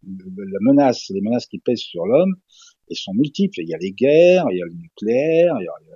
[0.08, 2.36] la menace, les menaces qui pèsent sur l'homme,
[2.90, 3.60] elles sont multiples.
[3.62, 5.96] Il y a les guerres, il y a le nucléaire, il y a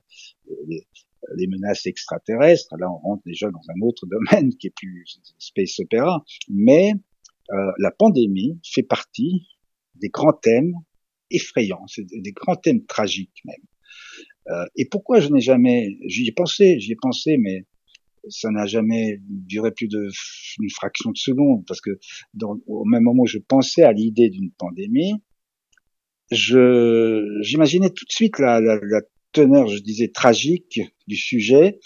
[0.68, 0.88] les,
[1.36, 2.76] les menaces extraterrestres.
[2.78, 6.24] Là, on rentre déjà dans un autre domaine qui est plus space opéra.
[6.50, 6.94] Mais
[7.52, 9.48] euh, la pandémie fait partie
[10.02, 10.74] des grands thèmes
[11.32, 13.56] effrayants, des grands thèmes tragiques même.
[14.50, 17.66] Euh, et pourquoi je n'ai jamais, j'y ai pensé, j'y ai pensé, mais
[18.30, 20.10] ça n'a jamais duré plus de
[20.60, 21.92] une fraction de seconde, parce que
[22.34, 25.14] dans, au même moment où je pensais à l'idée d'une pandémie,
[26.32, 31.80] je j'imaginais tout de suite la, la, la teneur, je disais, tragique du sujet,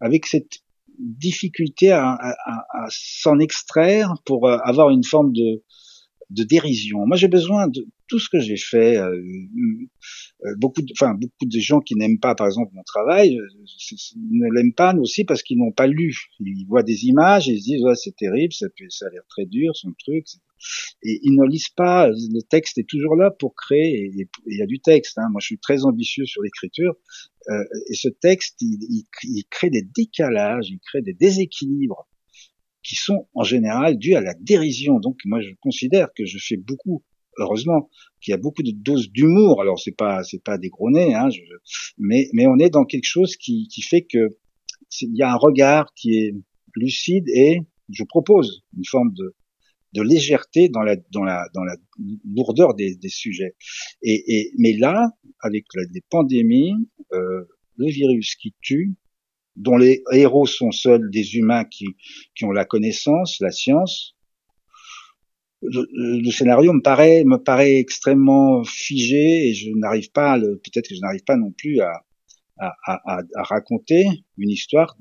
[0.00, 0.60] avec cette
[0.98, 5.62] difficulté à, à, à s'en extraire pour euh, avoir une forme de
[6.30, 7.06] de dérision.
[7.06, 8.96] Moi, j'ai besoin de tout ce que j'ai fait.
[8.96, 9.10] Euh,
[10.44, 13.46] euh, beaucoup, de, enfin, beaucoup de gens qui n'aiment pas, par exemple, mon travail, euh,
[14.16, 16.14] ne l'aiment pas aussi parce qu'ils n'ont pas lu.
[16.40, 19.46] Ils voient des images ils se disent ouais, c'est terrible, ça, ça a l'air très
[19.46, 20.26] dur, son truc.
[21.02, 22.08] Et ils ne lisent pas.
[22.08, 24.04] Le texte est toujours là pour créer.
[24.04, 25.18] Et il y a du texte.
[25.18, 25.28] Hein.
[25.30, 26.94] Moi, je suis très ambitieux sur l'écriture.
[27.48, 32.07] Euh, et ce texte, il, il, il crée des décalages, il crée des déséquilibres
[32.88, 34.98] qui sont en général dus à la dérision.
[34.98, 37.04] Donc moi je considère que je fais beaucoup,
[37.36, 37.90] heureusement,
[38.22, 39.60] qu'il y a beaucoup de doses d'humour.
[39.60, 41.42] Alors c'est pas c'est pas des gros nez, hein, je,
[41.98, 44.38] mais mais on est dans quelque chose qui qui fait que
[45.02, 46.34] il y a un regard qui est
[46.74, 49.34] lucide et je propose une forme de
[49.92, 51.76] de légèreté dans la dans la dans la
[52.24, 53.54] lourdeur des, des sujets.
[54.00, 56.72] Et, et mais là, avec les pandémies,
[57.12, 57.44] euh,
[57.76, 58.94] le virus qui tue,
[59.58, 61.86] dont les héros sont seuls des humains qui,
[62.34, 64.14] qui ont la connaissance, la science.
[65.60, 71.00] Le, scénario me paraît me paraît extrêmement figé et je n'arrive pas peut-être que je
[71.00, 72.04] n'arrive pas non plus à,
[72.58, 74.96] à, à, à raconter une histoire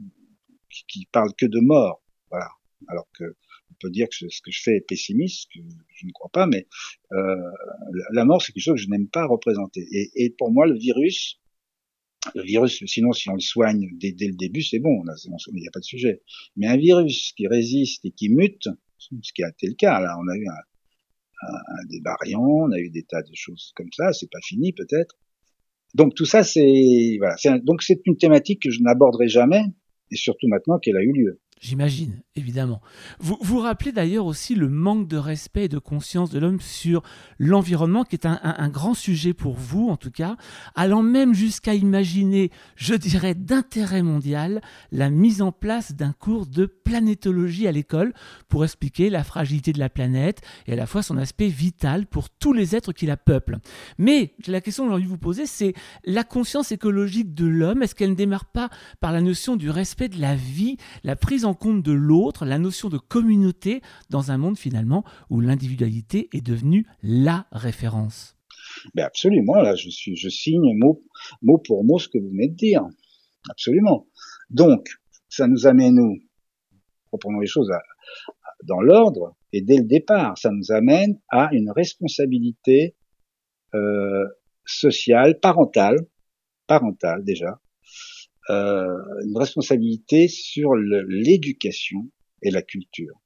[0.71, 2.01] qui, qui, parle que de mort.
[2.31, 2.49] Voilà.
[2.87, 3.23] Alors que
[3.69, 5.59] on peut dire que ce que je fais est pessimiste que
[5.93, 6.65] je ne crois pas mais
[7.11, 7.35] euh,
[8.13, 9.85] la mort c'est quelque chose que je n'aime pas représenter.
[9.91, 11.39] Et, et pour moi le virus
[12.35, 15.71] le virus, sinon, si on le soigne dès, le début, c'est bon, il n'y a
[15.71, 16.21] pas de sujet.
[16.55, 20.17] Mais un virus qui résiste et qui mute, ce qui a été le cas, là,
[20.19, 20.45] on a eu
[21.89, 25.15] des baryons, on a eu des tas de choses comme ça, c'est pas fini peut-être.
[25.93, 29.63] Donc tout ça, c'est voilà, donc c'est une thématique que je n'aborderai jamais,
[30.11, 31.39] et surtout maintenant qu'elle a eu lieu.
[31.61, 32.81] J'imagine, évidemment.
[33.19, 37.03] Vous vous rappelez d'ailleurs aussi le manque de respect et de conscience de l'homme sur
[37.39, 40.35] l'environnement, qui est un, grand sujet pour vous, en tout cas,
[40.75, 46.65] allant même jusqu'à imaginer, je dirais, d'intérêt mondial, la mise en place d'un cours de
[46.65, 48.13] planétologie à l'école
[48.49, 52.29] pour expliquer la fragilité de la planète et à la fois son aspect vital pour
[52.29, 53.57] tous les êtres qui la peuplent.
[53.97, 55.73] Mais la question que j'ai envie de vous poser, c'est
[56.05, 58.69] la conscience écologique de l'homme, est-ce qu'elle ne démarre pas
[58.99, 61.91] par la notion du respect de la vie, la prise en compte de
[62.45, 68.37] la notion de communauté dans un monde finalement où l'individualité est devenue la référence.
[68.95, 71.03] Ben absolument, là, je, signe mot,
[71.41, 72.81] mot pour mot ce que vous venez de dire.
[73.49, 74.07] Absolument.
[74.49, 74.87] Donc,
[75.29, 76.17] ça nous amène, nous,
[77.11, 77.71] reprenons les choses
[78.63, 82.95] dans l'ordre, et dès le départ, ça nous amène à une responsabilité
[83.73, 84.25] euh,
[84.65, 85.97] sociale, parentale,
[86.67, 87.59] parentale déjà,
[88.49, 88.85] euh,
[89.25, 92.09] une responsabilité sur l'éducation
[92.41, 93.21] et la culture.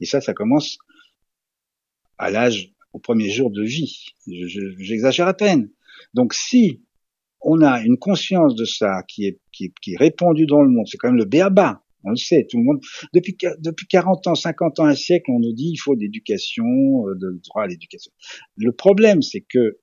[0.00, 0.78] Et ça, ça commence
[2.18, 4.06] à l'âge, au premier jour de vie.
[4.26, 5.70] J'exagère à peine.
[6.14, 6.82] Donc si
[7.40, 10.68] on a une conscience de ça qui est, qui est, qui est répandue dans le
[10.68, 11.84] monde, c'est quand même le béaba.
[12.04, 12.80] On le sait, tout le monde.
[13.12, 16.64] Depuis, depuis 40 ans, 50 ans, un siècle, on nous dit il faut d'éducation,
[17.08, 18.12] euh, de droit à l'éducation.
[18.56, 19.78] Le problème, c'est que,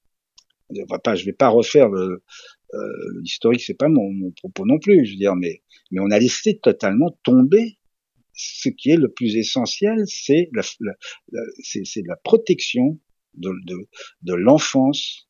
[0.73, 2.23] je ne vais pas refaire le,
[2.73, 5.61] euh, l'historique, c'est pas mon, propos non plus, je veux dire, mais,
[5.91, 7.77] mais on a laissé totalement tomber
[8.35, 12.99] ce qui est le plus essentiel, c'est la, protection
[13.35, 15.27] de l'enfance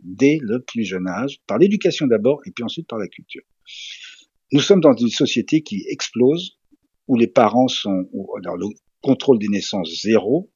[0.00, 3.42] dès le plus jeune âge, par l'éducation d'abord, et puis ensuite par la culture.
[4.52, 6.58] Nous sommes dans une société qui explose,
[7.08, 8.08] où les parents sont
[8.42, 8.66] dans le
[9.00, 10.52] contrôle des naissances zéro,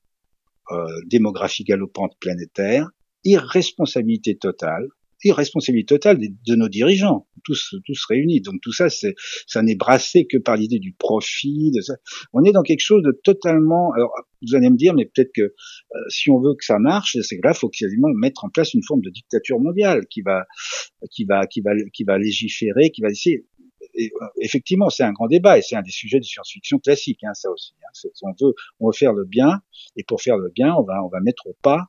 [0.71, 2.91] euh, démographie galopante planétaire,
[3.25, 4.87] irresponsabilité totale,
[5.25, 8.41] responsabilité totale de nos dirigeants, tous, tous réunis.
[8.41, 9.15] Donc tout ça, c'est,
[9.47, 11.71] ça n'est brassé que par l'idée du profit.
[11.75, 11.95] De ça.
[12.33, 13.93] On est dans quelque chose de totalement.
[13.93, 15.53] Alors vous allez me dire, mais peut-être que euh,
[16.09, 18.83] si on veut que ça marche, c'est que là, faut quasiment mettre en place une
[18.83, 20.47] forme de dictature mondiale qui va,
[21.11, 23.47] qui va, qui va, qui va légiférer, qui va essayer.
[23.99, 24.09] Euh,
[24.43, 27.51] effectivement, c'est un grand débat et c'est un des sujets de science-fiction classique, hein, ça
[27.51, 27.73] aussi.
[27.83, 28.11] Hein.
[28.23, 29.63] On veut, on veut faire le bien
[29.97, 31.87] et pour faire le bien, on va, on va mettre au pas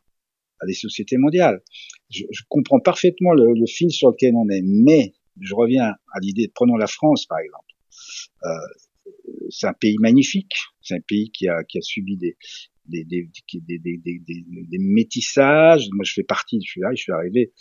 [0.60, 1.62] à des sociétés mondiales.
[2.10, 6.20] Je, je comprends parfaitement le, le, fil sur lequel on est, mais je reviens à
[6.22, 7.74] l'idée, prenons la France par exemple.
[8.44, 8.50] Euh,
[9.50, 12.38] c'est un pays magnifique, c'est un pays qui a, qui a subi des,
[12.88, 15.88] des, des, des, des, métissages.
[15.92, 17.54] Moi, je fais partie, je suis là, je suis arrivé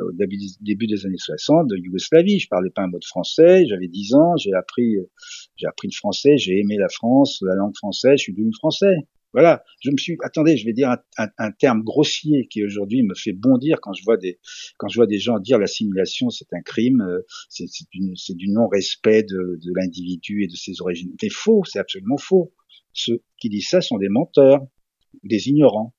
[0.00, 2.38] euh, au début, des années 60 de Yougoslavie.
[2.38, 4.96] Je parlais pas un mot de français, j'avais 10 ans, j'ai appris,
[5.56, 8.94] j'ai appris le français, j'ai aimé la France, la langue française, je suis devenu français.
[9.32, 10.18] Voilà, je me suis.
[10.22, 14.18] Attendez, je vais dire un, terme grossier qui aujourd'hui me fait bondir quand je vois
[14.18, 14.38] des
[14.76, 17.66] quand je vois des gens dire l'assimilation c'est un crime, euh, c'est
[18.36, 21.14] du non-respect de, l'individu et de ses origines.
[21.18, 22.52] C'est faux, c'est absolument faux.
[22.92, 24.66] Ceux qui disent ça sont des menteurs,
[25.24, 25.94] des ignorants.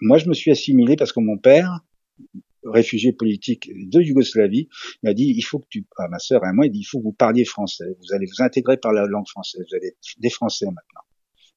[0.00, 1.80] Moi, je me suis assimilé parce que mon père,
[2.64, 4.68] réfugié politique de Yougoslavie,
[5.04, 6.84] m'a dit il faut que tu, à ma sœur et à moi, il dit il
[6.84, 7.96] faut que vous parliez français.
[8.00, 9.64] Vous allez vous intégrer par la langue française.
[9.70, 11.03] Vous allez être des Français maintenant.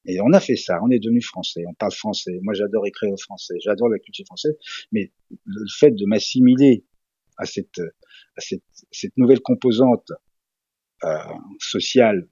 [0.08, 2.38] Et on a fait ça, on est devenu français, on parle français.
[2.42, 4.56] Moi, j'adore écrire au français, j'adore la culture française,
[4.90, 5.12] mais
[5.44, 6.84] le fait de m'assimiler
[7.36, 10.10] à cette, à cette, cette nouvelle composante
[11.04, 11.18] euh,
[11.60, 12.26] sociale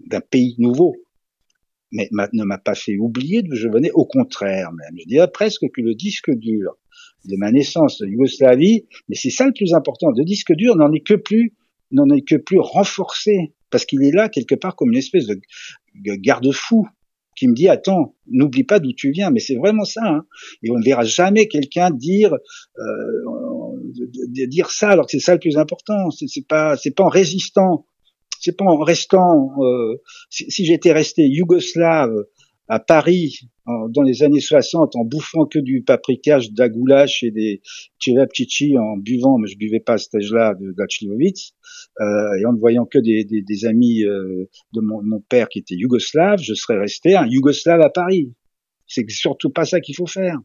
[0.00, 0.96] d'un pays nouveau,
[1.92, 4.98] mais ne m'a pas fait oublier d'où je venais, au contraire même.
[4.98, 6.76] Je dirais presque que le disque dur
[7.24, 10.92] de ma naissance de Yougoslavie, mais c'est ça le plus important, le disque dur n'en
[10.92, 11.54] est que plus,
[11.92, 15.40] n'en est que plus renforcé parce qu'il est là quelque part comme une espèce de
[16.02, 16.86] garde-fou
[17.38, 20.02] qui me dit attends, n'oublie pas d'où tu viens, mais c'est vraiment ça.
[20.04, 20.24] Hein.
[20.62, 23.74] Et on ne verra jamais quelqu'un dire euh,
[24.26, 26.10] dire ça alors que c'est ça le plus important.
[26.10, 27.86] C'est pas c'est pas en résistant,
[28.40, 29.52] c'est pas en restant.
[29.60, 32.24] Euh, si, si j'étais resté yougoslave
[32.68, 37.30] à Paris dans les années 60 en bouffant que du paprikage, de la goulash et
[37.30, 37.60] des
[38.00, 42.52] tchevapchichi en buvant, mais je buvais pas à cet âge-là de, de euh, et en
[42.52, 46.40] ne voyant que des, des, des amis euh, de mon, mon, père qui était yougoslave,
[46.40, 48.32] je serais resté un yougoslave à Paris.
[48.86, 50.38] C'est surtout pas ça qu'il faut faire.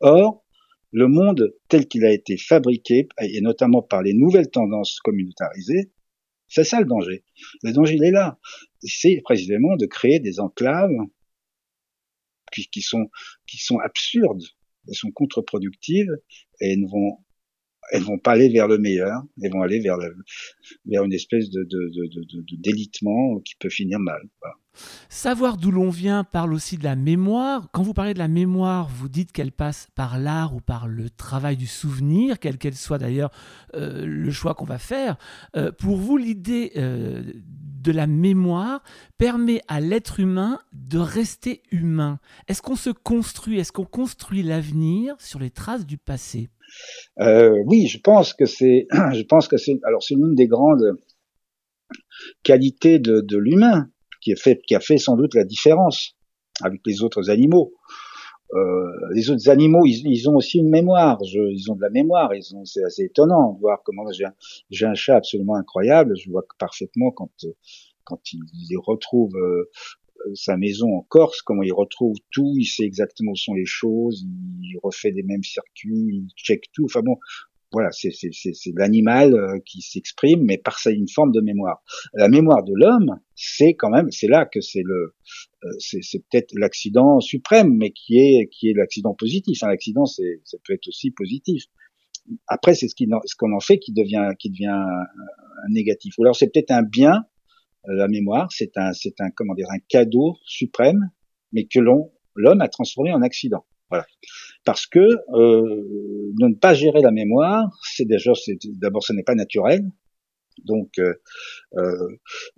[0.00, 0.44] Or,
[0.92, 5.90] le monde tel qu'il a été fabriqué, et notamment par les nouvelles tendances communautarisées,
[6.48, 7.24] c'est ça le danger.
[7.62, 8.38] Le danger, il est là.
[8.80, 10.90] C'est précisément de créer des enclaves
[12.50, 13.08] qui, sont,
[13.84, 14.44] absurdes,
[14.88, 16.10] elles sont contre-productives
[16.60, 19.98] et elles ne vont pas aller vers le meilleur, elles vont aller vers,
[21.04, 21.66] une espèce de,
[22.58, 24.20] délitement qui peut finir mal.
[25.08, 27.70] Savoir d'où l'on vient parle aussi de la mémoire.
[27.72, 31.10] Quand vous parlez de la mémoire, vous dites qu'elle passe par l'art ou par le
[31.10, 33.32] travail du souvenir, quel qu'elle soit d'ailleurs
[33.74, 35.16] euh, le choix qu'on va faire.
[35.56, 37.22] Euh, pour vous, l'idée euh,
[37.80, 38.82] de la mémoire
[39.18, 42.18] permet à l'être humain de rester humain.
[42.48, 46.48] Est-ce qu'on se construit, est-ce qu'on construit l'avenir sur les traces du passé?
[47.18, 50.96] Oui, je pense que c'est, je pense que c'est, alors c'est l'une des grandes
[52.42, 53.88] qualités de, l'humain
[54.20, 56.16] qui a fait sans doute la différence
[56.62, 57.72] avec les autres animaux.
[58.54, 61.22] Euh, les autres animaux, ils, ils, ont aussi une mémoire.
[61.24, 62.34] Je, ils ont de la mémoire.
[62.34, 64.34] Ils ont, c'est assez étonnant de voir comment j'ai un,
[64.70, 66.16] j'ai un chat absolument incroyable.
[66.16, 67.30] Je vois parfaitement quand
[68.04, 69.70] quand il, il retrouve euh,
[70.34, 74.26] sa maison en Corse, comment il retrouve tout, il sait exactement où sont les choses,
[74.60, 76.84] il refait des mêmes circuits, il check tout.
[76.84, 77.16] Enfin bon,
[77.72, 78.10] voilà, c'est
[78.74, 81.82] l'animal euh, qui s'exprime, mais par une forme de mémoire.
[82.14, 85.14] La mémoire de l'homme, c'est quand même, c'est là que c'est le,
[85.64, 89.62] euh, c'est peut-être l'accident suprême, mais qui est qui est l'accident positif.
[89.62, 89.68] Hein.
[89.68, 91.64] L'accident, c'est ça peut être aussi positif.
[92.48, 96.14] Après, c'est ce qu'on en fait qui devient qui devient un, négatif.
[96.18, 97.24] Ou alors c'est peut-être un bien,
[97.88, 101.10] euh, la mémoire, c'est un c'est un comment dire un cadeau suprême,
[101.52, 103.64] mais que l'homme a transformé en accident.
[103.90, 104.06] Voilà.
[104.64, 109.34] Parce que euh, ne pas gérer la mémoire, c'est déjà, c'est d'abord, ce n'est pas
[109.34, 109.82] naturel.
[110.64, 111.14] Donc, euh,
[111.76, 112.08] euh,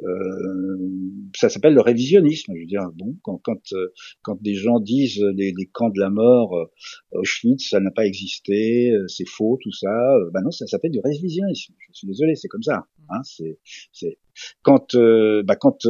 [0.01, 0.79] euh,
[1.37, 2.53] ça s'appelle le révisionnisme.
[2.55, 6.01] Je veux dire, bon, quand quand, euh, quand des gens disent les, les camps de
[6.01, 6.67] la mort, euh,
[7.13, 11.75] Auschwitz, ça n'a pas existé, c'est faux, tout ça, ben non, ça s'appelle du révisionnisme.
[11.79, 12.87] Je suis désolé, c'est comme ça.
[13.09, 13.59] Hein, c'est,
[13.93, 14.19] c'est
[14.63, 15.87] quand, bah, quand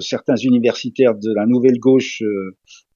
[0.00, 2.22] certains universitaires de la nouvelle gauche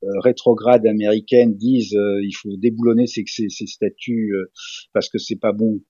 [0.02, 4.32] rétrograde américaine disent il faut déboulonner ces, ces, ces statuts
[4.92, 5.80] parce que c'est pas bon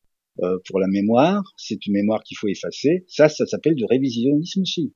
[0.42, 3.05] euh, pour la mémoire, c'est une mémoire qu'il faut effacer.
[3.09, 4.94] Ça, ça s'appelle du révisionnisme aussi.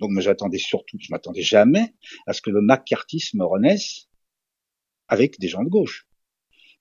[0.00, 1.94] Donc, moi, j'attendais surtout, je m'attendais jamais
[2.26, 4.08] à ce que le macartisme renaisse
[5.08, 6.06] avec des gens de gauche.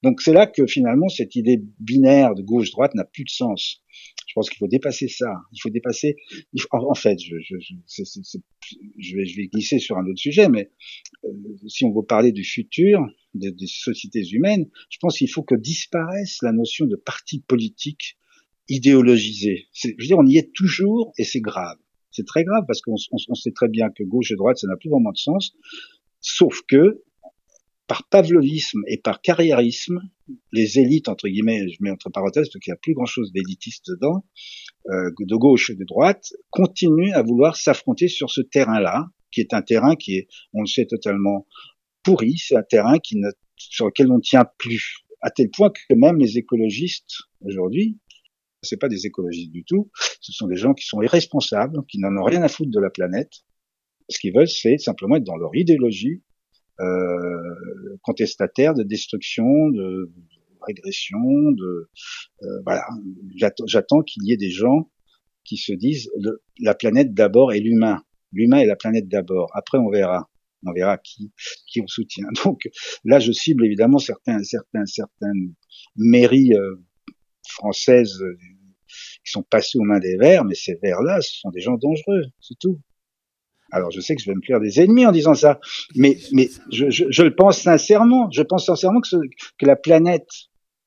[0.02, 3.82] Donc, c'est là que finalement, cette idée binaire de gauche-droite n'a plus de sens.
[4.28, 5.32] Je pense qu'il faut dépasser ça.
[5.54, 6.16] Il faut dépasser.
[6.72, 7.76] en, fait, je, je, je,
[8.98, 10.72] je, vais, je vais glisser sur un autre sujet, mais
[11.24, 11.30] euh,
[11.68, 13.00] si on veut parler du futur
[13.34, 18.18] des, sociétés humaines, je pense qu'il faut que disparaisse la notion de parti politique
[18.70, 19.68] idéologisé.
[19.74, 21.78] Je veux dire, on y est toujours et c'est grave.
[22.12, 22.96] C'est très grave parce qu'on
[23.28, 25.56] on sait très bien que gauche et droite, ça n'a plus vraiment de sens.
[26.22, 27.04] Sauf que
[27.88, 30.00] par pavlovisme et par carriérisme,
[30.52, 33.90] les élites, entre guillemets, je mets entre parenthèses, parce qu'il n'y a plus grand-chose d'élitiste
[33.90, 34.26] dedans,
[34.90, 39.54] euh, de gauche et de droite, continuent à vouloir s'affronter sur ce terrain-là, qui est
[39.54, 41.46] un terrain qui est, on le sait, totalement
[42.04, 42.98] pourri, c'est un terrain
[43.58, 47.98] sur lequel on ne tient plus, à tel point que même les écologistes, aujourd'hui,
[48.62, 49.90] c'est pas des écologistes du tout,
[50.22, 52.90] ce sont des gens qui sont irresponsables, qui n'en ont rien à foutre de la
[52.90, 53.32] planète.
[54.10, 56.22] Ce qu'ils veulent, c'est simplement être dans leur idéologie
[56.80, 60.12] euh, contestataire de destruction, de
[60.66, 61.90] régression, de
[62.44, 62.86] euh, voilà.
[63.36, 64.90] J'attends qu'il y ait des gens
[65.44, 66.10] qui se disent
[66.60, 68.02] la planète d'abord et l'humain.
[68.32, 69.52] L'humain et la planète d'abord.
[69.54, 70.30] Après, on verra.
[70.66, 71.32] On verra qui
[71.68, 72.28] qui on soutient.
[72.44, 72.62] Donc
[73.04, 75.54] là, je cible évidemment certains certains certaines
[75.96, 76.76] mairies euh,
[77.48, 78.24] françaises
[79.26, 82.24] qui sont passées aux mains des Verts, mais ces Verts-là, ce sont des gens dangereux,
[82.40, 82.80] c'est tout.
[83.72, 85.60] Alors je sais que je vais me faire des ennemis en disant ça,
[85.96, 88.30] mais, mais je le pense sincèrement.
[88.32, 89.16] Je pense sincèrement que,
[89.58, 90.30] que la planète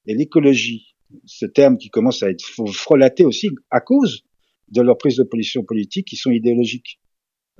[0.06, 4.22] et l'écologie, ce terme qui commence à être frelaté aussi à cause
[4.68, 7.00] de leur prise de position politique qui sont idéologiques.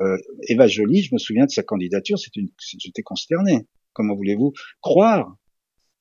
[0.01, 0.17] Euh,
[0.49, 3.67] Eva Joly, je me souviens de sa candidature, c'était une, j'étais consterné.
[3.93, 5.37] Comment voulez-vous croire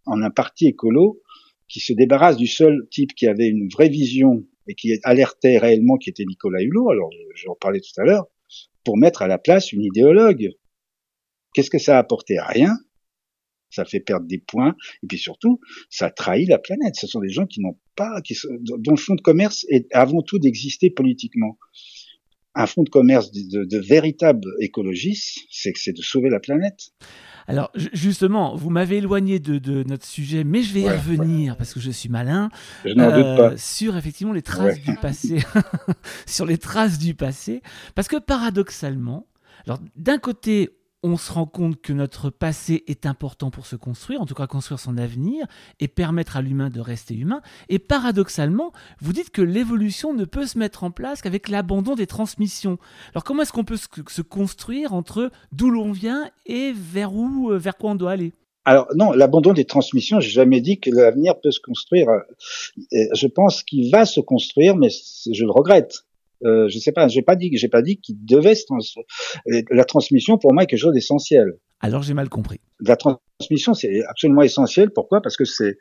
[0.05, 1.21] en un parti écolo
[1.67, 5.97] qui se débarrasse du seul type qui avait une vraie vision et qui alertait réellement,
[5.97, 8.25] qui était Nicolas Hulot, alors je, en parlais tout à l'heure,
[8.84, 10.49] pour mettre à la place une idéologue.
[11.53, 12.38] Qu'est-ce que ça a apporté?
[12.39, 12.77] Rien.
[13.69, 16.95] Ça fait perdre des points et puis surtout, ça trahit la planète.
[16.95, 20.21] Ce sont des gens qui n'ont pas, qui dont le fonds de commerce est avant
[20.21, 21.58] tout d'exister politiquement.
[22.56, 26.91] Un fonds de commerce de, de, véritable écologiste, c'est que c'est de sauver la planète.
[27.48, 31.80] Alors justement, vous m'avez éloigné de, notre sujet, mais je vais y revenir parce que
[31.80, 32.50] je suis malin.
[32.84, 33.52] Je n'en doute pas.
[33.52, 35.44] Euh, sur effectivement les traces du passé,
[36.25, 37.62] sur les traces du passé,
[37.94, 39.27] parce que paradoxalement,
[39.65, 40.69] alors d'un côté,
[41.06, 44.47] on se rend compte que notre passé est important pour se construire, en tout cas
[44.47, 45.45] construire son avenir
[45.79, 47.41] et permettre à l'humain de rester humain.
[47.69, 52.08] Et paradoxalement, vous dites que l'évolution ne peut se mettre en place qu'avec l'abandon des
[52.08, 52.79] transmissions.
[53.13, 57.58] Alors comment est-ce qu'on peut se construire entre d'où l'on vient et vers où, euh,
[57.60, 58.33] vers quoi on doit aller?
[58.65, 62.08] Alors non, l'abandon des transmissions, j'ai jamais dit que l'avenir peut se construire.
[62.91, 66.03] Je pense qu'il va se construire, mais je le regrette.
[66.44, 68.65] Euh, je sais pas, j'ai pas dit, j'ai pas dit qu'il devait se
[69.71, 71.54] La transmission, pour moi, est quelque chose d'essentiel.
[71.81, 72.60] Alors j'ai mal compris.
[72.79, 74.92] La transmission, c'est absolument essentiel.
[74.94, 75.21] Pourquoi?
[75.21, 75.77] Parce que c'est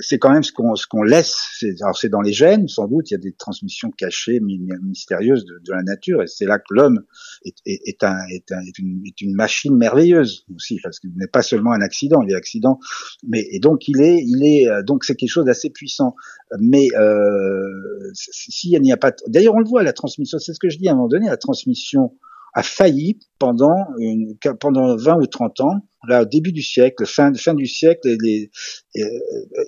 [0.00, 1.62] c'est quand même ce qu'on ce qu'on laisse.
[1.82, 3.10] Alors c'est dans les gènes, sans doute.
[3.10, 6.72] Il y a des transmissions cachées, mystérieuses de, de la nature, et c'est là que
[6.74, 7.02] l'homme
[7.44, 11.12] est, est, est, un, est, un, est, une, est une machine merveilleuse aussi, parce qu'il
[11.16, 12.22] n'est pas seulement un accident.
[12.22, 12.78] Il est accident,
[13.26, 16.14] mais et donc il est il est euh, donc c'est quelque chose d'assez puissant.
[16.58, 20.38] Mais euh, s'il n'y a pas, d'ailleurs on le voit la transmission.
[20.38, 21.26] C'est ce que je dis à un moment donné.
[21.26, 22.14] La transmission
[22.54, 27.32] a failli pendant une, pendant 20 ou 30 ans, là au début du siècle, fin
[27.34, 28.50] fin du siècle, et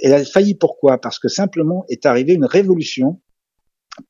[0.02, 1.00] elle a failli pourquoi?
[1.00, 3.20] Parce que simplement est arrivée une révolution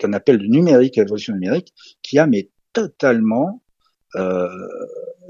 [0.01, 1.73] qu'on appelle le numérique, la révolution numérique,
[2.03, 3.63] qui a mais totalement
[4.17, 4.49] euh,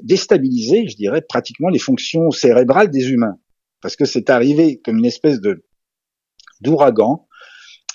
[0.02, 3.38] déstabilisé, je dirais, pratiquement les fonctions cérébrales des humains,
[3.80, 5.64] parce que c'est arrivé comme une espèce de
[6.60, 7.26] d'ouragan.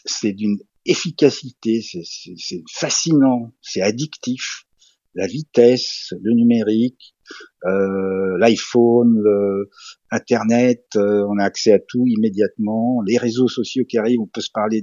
[0.05, 4.65] C'est d'une efficacité, c'est fascinant, c'est addictif
[5.15, 7.15] la vitesse, le numérique,
[7.65, 9.21] euh, l'iPhone,
[10.11, 14.41] Internet, euh, on a accès à tout immédiatement, les réseaux sociaux qui arrivent, on peut
[14.41, 14.81] se parler.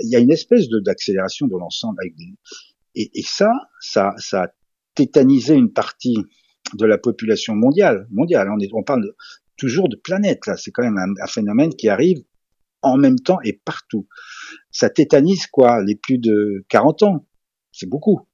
[0.00, 1.98] il y a une espèce d'accélération de l'ensemble
[2.94, 3.50] et, ça,
[3.80, 4.48] ça, ça a
[4.94, 6.16] tétanisé une partie
[6.74, 8.06] de la population mondiale.
[8.10, 9.12] Mondiale, on parle
[9.58, 10.56] toujours de planète là.
[10.56, 12.22] C'est quand même un, un phénomène qui arrive
[12.80, 14.06] en même temps et partout.
[14.70, 17.26] Ça tétanise quoi Les plus de 40 ans,
[17.72, 18.26] c'est beaucoup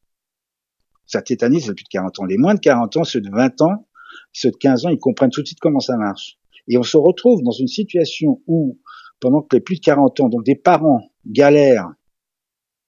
[1.12, 2.24] ça tétanise depuis de 40 ans.
[2.24, 3.86] Les moins de 40 ans, ceux de 20 ans,
[4.32, 6.38] ceux de 15 ans, ils comprennent tout de suite comment ça marche.
[6.68, 8.78] Et on se retrouve dans une situation où,
[9.20, 11.90] pendant que les plus de 40 ans, donc des parents galèrent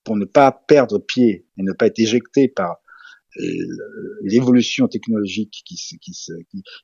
[0.05, 2.77] pour ne pas perdre pied et ne pas être éjectés par
[4.23, 6.13] l'évolution technologique qui, qui,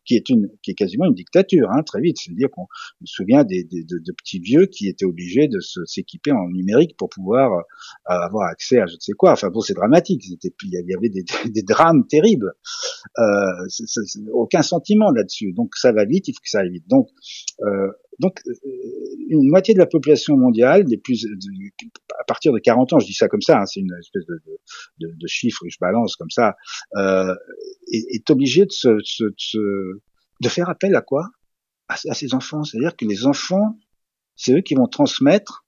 [0.05, 2.19] qui, est une qui est quasiment une dictature hein, très vite.
[2.19, 2.67] C'est-à-dire qu'on
[3.05, 6.97] se souvient des, des de, de, petits vieux qui étaient obligés de s'équiper en numérique
[6.97, 7.63] pour pouvoir euh,
[8.07, 9.33] avoir accès à je ne sais quoi.
[9.33, 10.23] Enfin bon c'est dramatique.
[10.27, 12.53] Il y avait des, des drames terribles.
[13.19, 13.67] Euh,
[14.33, 15.53] aucun sentiment là-dessus.
[15.53, 16.89] Donc ça va vite il faut que ça aille vite.
[16.89, 17.09] Donc
[17.63, 17.91] euh,
[18.21, 18.53] donc, euh,
[19.29, 21.27] une moitié de la population mondiale, des plus,
[22.19, 24.41] à partir de 40 ans, je dis ça comme ça, hein, c'est une espèce de,
[24.99, 26.55] de, de, chiffre que je balance comme ça,
[26.97, 27.35] euh,
[27.91, 30.03] est, est obligée de, se, de,
[30.41, 31.31] de faire appel à quoi?
[31.89, 32.63] À, à ses enfants.
[32.63, 33.79] C'est-à-dire que les enfants,
[34.37, 35.65] c'est eux qui vont transmettre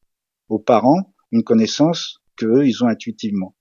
[0.49, 3.57] aux parents une connaissance qu'eux, ils ont intuitivement.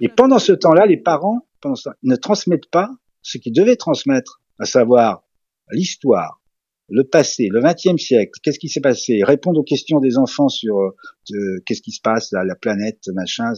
[0.00, 2.90] Et pendant ce temps-là, les parents pendant ce temps, ne transmettent pas
[3.22, 5.24] ce qu'ils devaient transmettre, à savoir
[5.72, 6.40] l'histoire,
[6.88, 10.78] le passé, le XXe siècle, qu'est-ce qui s'est passé, répondre aux questions des enfants sur
[10.78, 13.52] euh, qu'est-ce qui se passe à la planète, machin.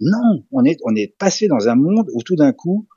[0.00, 2.88] Non, on est on est passé dans un monde où tout d'un coup,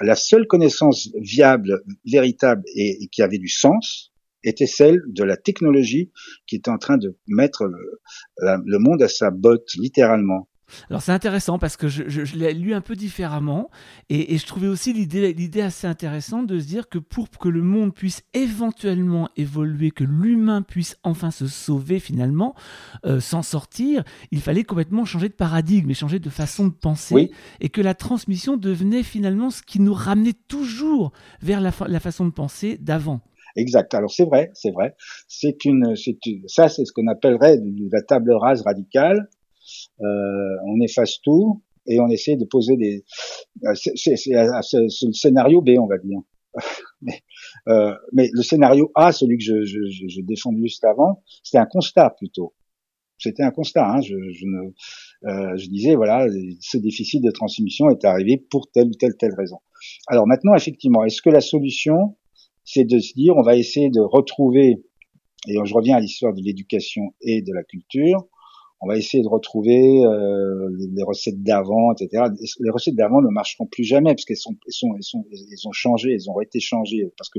[0.00, 4.12] la seule connaissance viable, véritable et, qui avait du sens
[4.44, 6.12] était celle de la technologie
[6.46, 7.68] qui était en train de mettre
[8.38, 10.48] le monde à sa botte, littéralement.
[10.90, 13.70] Alors c'est intéressant parce que je, je, l'ai lu un peu différemment
[14.08, 17.62] et, et je trouvais aussi l'idée assez intéressante de se dire que pour que le
[17.62, 22.54] monde puisse éventuellement évoluer, que l'humain puisse enfin se sauver finalement,
[23.04, 27.30] euh, s'en sortir, il fallait complètement changer de paradigme et changer de façon de penser
[27.60, 31.12] et que la transmission devenait finalement ce qui nous ramenait toujours
[31.42, 33.20] vers la, la façon de penser d'avant.
[33.56, 33.94] Exact.
[33.94, 34.94] Alors c'est vrai, c'est vrai.
[35.28, 37.58] C'est une, c'est ça, c'est ce qu'on appellerait
[37.90, 39.28] la table rase radicale.
[40.00, 43.04] Euh, on efface tout et on essaie de poser des.
[43.64, 46.20] Euh, c'est le scénario B, on va dire.
[47.02, 47.20] mais,
[47.68, 51.66] euh, mais, le scénario A, celui que je, je, je, défendais juste avant, c'était un
[51.66, 52.54] constat plutôt.
[53.18, 53.86] C'était un constat.
[53.88, 54.00] Hein.
[54.00, 56.26] Je, je, ne, euh, je disais voilà,
[56.60, 59.58] ce déficit de transmission est arrivé pour telle ou telle telle raison.
[60.06, 62.16] Alors maintenant, effectivement, est-ce que la solution,
[62.64, 64.82] c'est de se dire on va essayer de retrouver,
[65.48, 68.26] et je reviens à l'histoire de l'éducation et de la culture,
[68.80, 72.24] on va essayer de retrouver euh, les, recettes d'avant, etc.
[72.60, 75.68] Les recettes d'avant ne marcheront plus jamais parce qu'elles sont, elles sont, elles sont, elles
[75.68, 77.38] ont changé, elles ont été changées parce que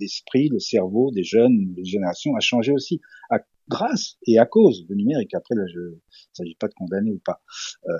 [0.00, 3.00] l'esprit, le, cerveau des jeunes, des générations a changé aussi,
[3.30, 5.34] à, grâce et à cause du numérique.
[5.34, 7.42] Après, là, je, il s'agit pas de condamner ou pas.
[7.88, 7.92] Euh,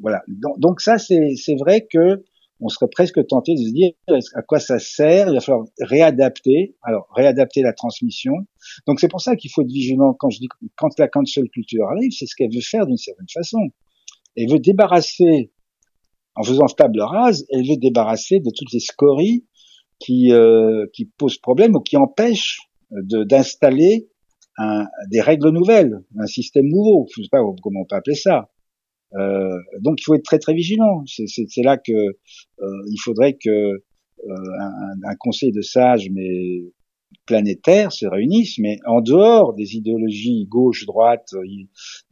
[0.00, 0.22] voilà.
[0.28, 2.22] Donc, donc ça, c'est vrai que
[2.62, 3.90] on serait presque tenté de se dire
[4.34, 5.28] à quoi ça sert?
[5.28, 6.76] Il va falloir réadapter.
[6.82, 8.32] Alors réadapter la transmission.
[8.86, 11.84] Donc c'est pour ça qu'il faut être vigilant quand je dis quand la cancel culture
[11.90, 13.58] arrive, c'est ce qu'elle veut faire d'une certaine façon.
[14.36, 15.52] Elle veut débarrasser,
[16.36, 19.44] en faisant table rase, elle veut débarrasser de toutes les scories
[19.98, 22.60] qui euh, qui posent problème ou qui empêchent
[22.90, 24.08] d'installer
[25.10, 27.06] des règles nouvelles, un système nouveau.
[27.16, 28.51] Je sais pas comment on peut appeler ça.
[29.18, 31.04] Euh, donc il faut être très très vigilant.
[31.06, 33.80] C'est là que euh, il faudrait que euh,
[34.26, 36.62] un, un, conseil de sage, mais
[37.26, 41.34] planétaires se réunissent, mais en dehors des idéologies gauche-droite,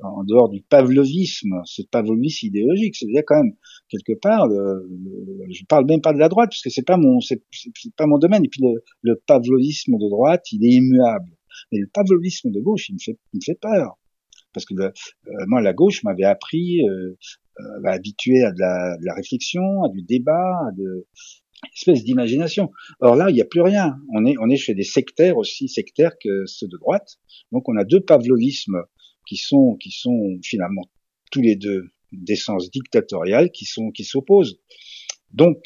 [0.00, 3.54] en dehors du pavlovisme, ce pavlovisme idéologique, c'est-à-dire quand même
[3.88, 4.88] quelque part, le,
[5.50, 7.42] je parle même pas de la droite parce que c'est pas mon, c'est
[7.96, 8.44] pas mon domaine.
[8.44, 11.30] Et puis le, le pavlovisme de droite, il est immuable,
[11.72, 13.99] mais le pavlovisme de gauche, il me fait, il me fait peur
[14.52, 14.90] parce que euh,
[15.46, 17.16] moi la gauche m'avait appris, euh,
[17.60, 21.06] euh, habitué à de la, de la, réflexion, à du débat, à de
[21.74, 22.70] espèce d'imagination.
[23.00, 23.96] Or là, il n'y a plus rien.
[24.14, 27.18] On est, on est chez des sectaires aussi sectaires que ceux de droite.
[27.52, 28.82] Donc on a deux pavlovismes
[29.26, 30.90] qui sont, qui sont finalement
[31.30, 34.58] tous les deux d'essence dictatoriale qui sont, qui s'opposent.
[35.32, 35.58] Donc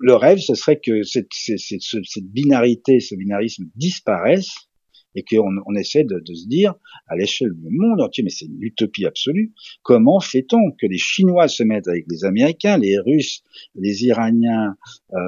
[0.00, 4.52] le rêve, ce serait que cette, cette, cette binarité, ce binarisme disparaisse
[5.14, 6.74] et qu'on on essaie de, de, se dire
[7.06, 9.52] à l'échelle du monde entier, mais c'est une utopie absolue,
[9.82, 13.42] comment fait-on que les Chinois se mettent avec les Américains, les Russes,
[13.74, 14.76] les Iraniens,
[15.12, 15.18] euh,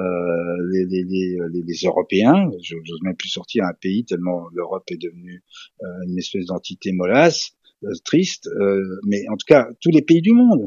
[0.71, 5.01] les, les, les, les, Européens, je n'ose même plus sortir un pays tellement l'Europe est
[5.01, 5.43] devenue
[5.83, 7.51] euh, une espèce d'entité mollasse,
[7.83, 10.65] euh, triste, euh, mais en tout cas tous les pays du monde,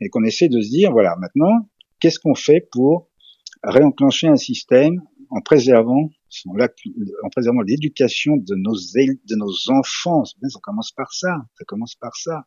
[0.00, 1.68] et qu'on essaie de se dire, voilà, maintenant,
[2.00, 3.08] qu'est-ce qu'on fait pour
[3.62, 6.10] réenclencher un système en préservant
[6.46, 10.24] en préservant l'éducation de nos de nos enfants.
[10.24, 11.36] Ça commence par ça.
[11.58, 12.46] Ça commence par ça.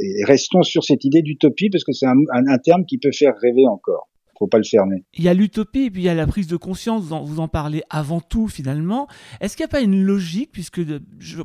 [0.00, 3.34] Et restons sur cette idée d'utopie parce que c'est un, un, terme qui peut faire
[3.40, 4.08] rêver encore
[4.38, 5.04] faut pas le fermer.
[5.14, 7.48] Il y a l'utopie et puis il y a la prise de conscience, vous en
[7.48, 9.06] parlez avant tout finalement.
[9.40, 10.80] Est-ce qu'il n'y a pas une logique, puisque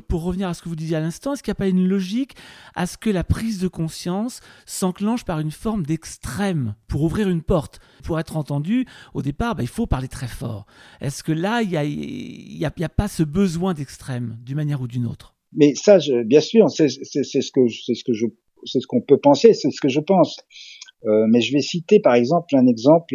[0.08, 1.86] pour revenir à ce que vous disiez à l'instant, est-ce qu'il n'y a pas une
[1.86, 2.34] logique
[2.74, 7.42] à ce que la prise de conscience s'enclenche par une forme d'extrême pour ouvrir une
[7.42, 7.80] porte?
[8.04, 10.66] Pour être entendu, au départ, bah, il faut parler très fort.
[11.00, 14.88] Est-ce que là, il n'y a, y a, pas ce besoin d'extrême d'une manière ou
[14.88, 15.34] d'une autre?
[15.52, 18.26] Mais ça, bien sûr, c'est ce que, ce que je
[18.64, 20.36] c'est ce qu'on peut penser, c'est ce que je pense.
[21.04, 23.14] Euh, mais je vais citer par exemple un exemple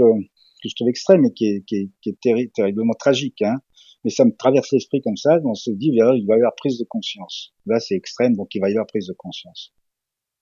[0.61, 3.41] que je trouve extrême et qui est, qui est, qui est terriblement tragique.
[3.41, 3.57] Hein.
[4.03, 5.39] Mais ça me traverse l'esprit comme ça.
[5.43, 7.53] On se dit, il va y avoir prise de conscience.
[7.65, 9.73] Là, c'est extrême, donc il va y avoir prise de conscience.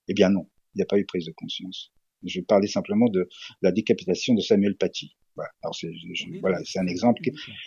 [0.08, 1.92] Eh bien non, il n'y a pas eu prise de conscience.
[2.24, 3.28] Je vais parler simplement de
[3.62, 5.16] la décapitation de Samuel Paty.
[5.34, 5.50] Voilà.
[5.72, 5.90] C'est,
[6.40, 7.22] voilà, un exemple.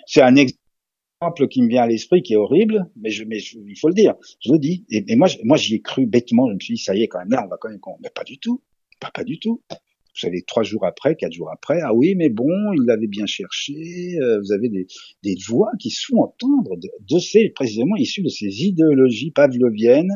[0.07, 3.77] C'est un exemple qui me vient à l'esprit, qui est horrible, mais, je, mais il
[3.79, 4.15] faut le dire.
[4.43, 4.85] Je le dis.
[4.89, 6.49] Et, et moi, moi, j'y ai cru bêtement.
[6.49, 7.79] Je me suis dit, ça y est, quand même là, on va quand même.
[8.01, 8.63] Mais pas du tout.
[8.99, 9.61] Pas, pas du tout.
[9.69, 13.25] Vous savez, trois jours après, quatre jours après, ah oui, mais bon, il l'avait bien
[13.25, 14.17] cherché.
[14.21, 14.87] Euh, vous avez des,
[15.23, 20.11] des voix qui se font entendre de, ces, précisément issues de ces idéologies pavloviennes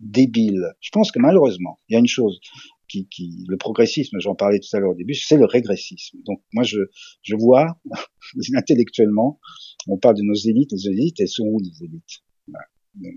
[0.00, 0.72] débiles.
[0.80, 2.40] Je pense que malheureusement, il y a une chose
[2.88, 6.18] qui, qui le progressisme, j'en parlais tout à l'heure au début, c'est le régressisme.
[6.24, 6.80] Donc moi, je,
[7.22, 7.78] je vois
[8.54, 9.40] intellectuellement,
[9.88, 12.22] on parle de nos élites, nos élites, elles sont où nos élites?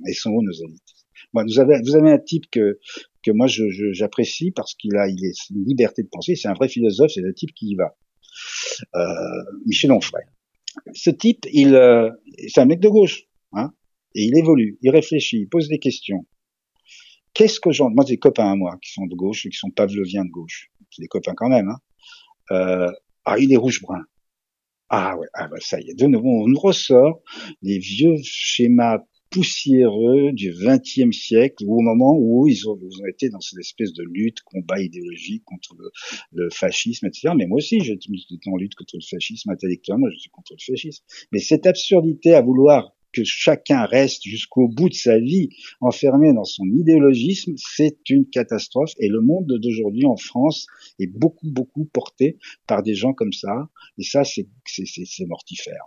[0.06, 0.82] Elles sont où nos élites?
[1.34, 2.80] Bon, vous avez, vous avez un type que
[3.24, 6.36] que moi j'apprécie parce qu'il a, il est une liberté de penser.
[6.36, 7.96] C'est un vrai philosophe, c'est le type qui y va.
[8.96, 10.24] Euh, Michel Onfray.
[10.94, 12.10] Ce type, il, euh,
[12.48, 13.74] c'est un mec de gauche, hein,
[14.16, 16.26] et il évolue, il réfléchit, il pose des questions.
[17.34, 19.58] Qu'est-ce que j'en, moi j'ai des copains à moi qui sont de gauche et qui
[19.58, 21.70] sont pavloviens de gauche, c'est des copains quand même.
[21.70, 21.80] Hein.
[22.52, 22.92] Euh,
[23.26, 24.04] ah, il est rouge brun.
[24.90, 27.22] Ah ouais, ah bah ça y est, de nouveau on ressort
[27.62, 29.00] les vieux schémas
[29.30, 32.78] poussiéreux du XXe siècle, au moment où ils ont,
[33.08, 35.92] été dans cette espèce de lutte, combat idéologique contre le,
[36.32, 37.34] le fascisme, etc.
[37.38, 38.10] Mais moi aussi, j'étais
[38.48, 41.04] en lutte contre le fascisme intellectuellement, je suis contre le fascisme.
[41.32, 45.50] Mais cette absurdité à vouloir que chacun reste jusqu'au bout de sa vie
[45.82, 48.92] enfermé dans son idéologisme, c'est une catastrophe.
[49.00, 50.68] Et le monde d'aujourd'hui en France
[51.00, 53.70] est beaucoup, beaucoup porté par des gens comme ça.
[53.98, 54.48] Et ça, c'est
[55.28, 55.82] mortifère.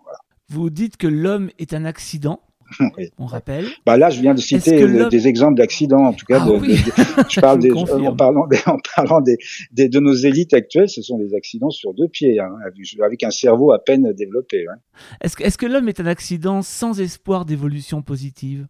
[0.48, 2.40] Vous dites que l'homme est un accident
[3.18, 3.66] on rappelle.
[3.86, 6.40] Bah là, je viens de citer des exemples d'accidents, en tout cas.
[6.40, 9.38] Ah je parle des, en parlant, des, en parlant des,
[9.72, 12.54] de nos élites actuelles, ce sont des accidents sur deux pieds, hein,
[13.02, 14.66] avec un cerveau à peine développé.
[14.68, 14.76] Hein.
[15.20, 18.66] Est-ce que, est que l'homme est un accident sans espoir d'évolution positive?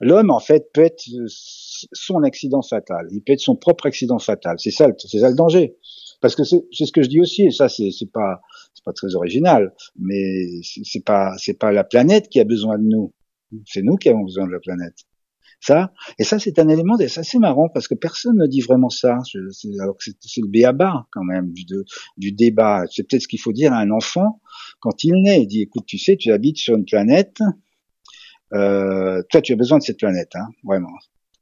[0.00, 1.04] L'homme, en fait, peut être
[1.92, 3.08] son accident fatal.
[3.10, 4.56] Il peut être son propre accident fatal.
[4.58, 5.76] C'est ça, c'est ça le danger.
[6.20, 8.40] Parce que c'est ce que je dis aussi, et ça, c'est pas,
[8.84, 13.12] pas très original, mais c'est pas, c'est pas la planète qui a besoin de nous.
[13.66, 14.96] C'est nous qui avons besoin de la planète.
[15.60, 19.18] Ça, et ça, c'est un élément assez marrant parce que personne ne dit vraiment ça.
[19.80, 21.64] alors que c'est le béaba quand même du,
[22.18, 22.84] du débat.
[22.90, 24.42] C'est peut-être ce qu'il faut dire à un enfant
[24.80, 25.40] quand il naît.
[25.40, 27.40] Il dit, écoute, tu sais, tu habites sur une planète.
[28.52, 30.92] Euh, toi, tu as besoin de cette planète, hein, vraiment.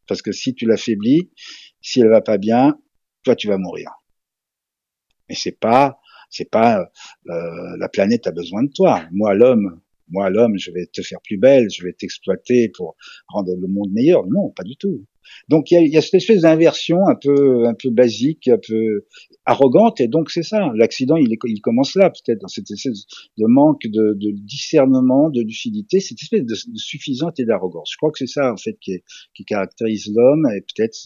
[0.07, 1.31] Parce que si tu l'affaiblis,
[1.81, 2.79] si elle va pas bien,
[3.25, 3.91] toi, tu vas mourir.
[5.29, 5.99] Mais c'est pas,
[6.31, 6.91] c'est pas
[7.29, 9.05] euh, la planète a besoin de toi.
[9.11, 9.81] Moi, l'homme,
[10.13, 12.97] moi l'homme, je vais te faire plus belle, je vais t'exploiter pour
[13.29, 14.27] rendre le monde meilleur.
[14.27, 15.07] Non, pas du tout.
[15.49, 18.59] Donc il y a, y a, cette espèce d'inversion un peu, un peu basique, un
[18.59, 19.07] peu
[19.45, 20.71] arrogante, et donc c'est ça.
[20.75, 23.07] L'accident, il, il, commence là, peut-être dans cette espèce
[23.39, 27.91] de manque de, de discernement, de lucidité, cette espèce de, de suffisance et d'arrogance.
[27.93, 29.05] Je crois que c'est ça en fait qui, est,
[29.35, 30.97] qui caractérise l'homme et peut-être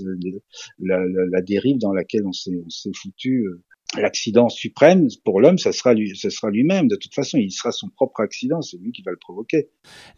[0.80, 3.62] la, la, la, dérive dans laquelle on s'est foutu euh,
[3.96, 6.88] l'accident suprême pour l'homme, ça sera lui, ça sera lui-même.
[6.88, 8.60] De toute façon, il sera son propre accident.
[8.62, 9.68] C'est lui qui va le provoquer.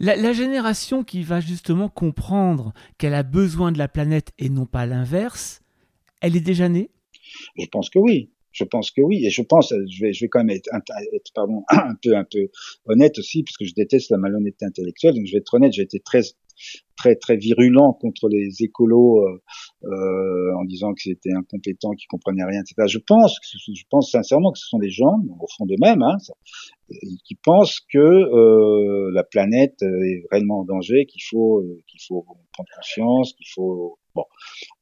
[0.00, 4.66] La, la, génération qui va justement comprendre qu'elle a besoin de la planète et non
[4.66, 5.62] pas l'inverse,
[6.20, 6.90] elle est déjà née?
[7.56, 8.30] Je pense que oui.
[8.50, 10.68] Je pense que oui, et je pense, je vais, je vais quand même être,
[11.14, 12.48] être pardon, un peu, un peu
[12.86, 15.14] honnête aussi, parce que je déteste la malhonnêteté intellectuelle.
[15.14, 16.22] Donc je vais être honnête, j'ai été très
[16.98, 19.40] très très virulent contre les écolos euh,
[19.84, 22.88] euh, en disant que c'était incompétent, qu'ils comprenaient rien, etc.
[22.88, 26.16] Je pense, je pense sincèrement que ce sont des gens, au fond d'eux-mêmes, hein,
[27.24, 32.22] qui pensent que euh, la planète est réellement en danger, qu'il faut euh, qu'il faut
[32.52, 34.24] prendre conscience, qu'il faut bon.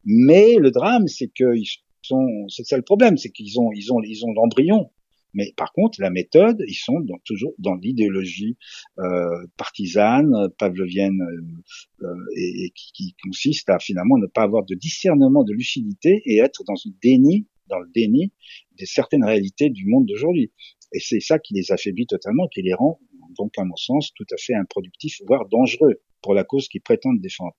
[0.04, 1.66] Mais le drame, c'est qu'ils
[2.02, 4.90] sont, c'est ça le problème, c'est qu'ils ont ils ont ils ont l'embryon
[5.36, 8.56] mais par contre, la méthode, ils sont dans, toujours dans l'idéologie
[8.98, 14.64] euh, partisane, pavlovienne, euh, euh, et, et qui, qui, consiste à finalement ne pas avoir
[14.64, 18.32] de discernement, de lucidité et être dans le déni, dans le déni
[18.78, 20.52] de certaines réalités du monde d'aujourd'hui.
[20.94, 22.98] Et c'est ça qui les affaiblit totalement, qui les rend
[23.36, 27.20] donc à mon sens tout à fait improductifs, voire dangereux pour la cause qu'ils prétendent
[27.20, 27.56] défendre.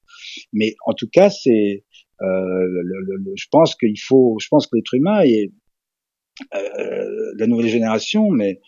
[0.52, 1.84] Mais en tout cas, c'est,
[2.22, 5.52] euh, le, le, je pense qu'il faut, je pense que l'être humain est
[6.52, 8.60] la nouvelle génération, mais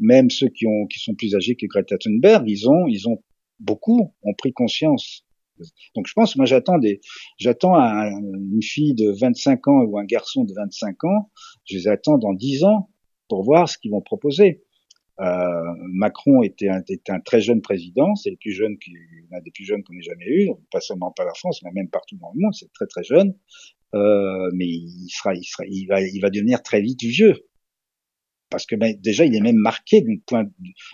[0.00, 3.22] même ceux qui, ont, qui sont plus âgés que Greta Thunberg, ils ont, ils ont
[3.60, 5.24] beaucoup ont pris conscience.
[5.94, 7.00] Donc je pense, moi j'attends des,
[7.38, 11.30] j'attends une fille de 25 ans ou un garçon de 25 ans,
[11.64, 12.90] je les attends dans 10 ans
[13.28, 14.62] pour voir ce qu'ils vont proposer.
[15.20, 15.62] Euh,
[15.92, 18.76] Macron était un, était un, très jeune président, c'est le plus jeune,
[19.30, 21.88] l'un des plus jeunes qu'on ait jamais eu, pas seulement pas la France, mais même
[21.88, 23.32] partout dans le monde, c'est très très jeune.
[23.94, 27.34] Euh, mais il sera, il sera, il va, il va devenir très vite vieux.
[28.50, 30.44] Parce que ben, déjà, il est même marqué du, point,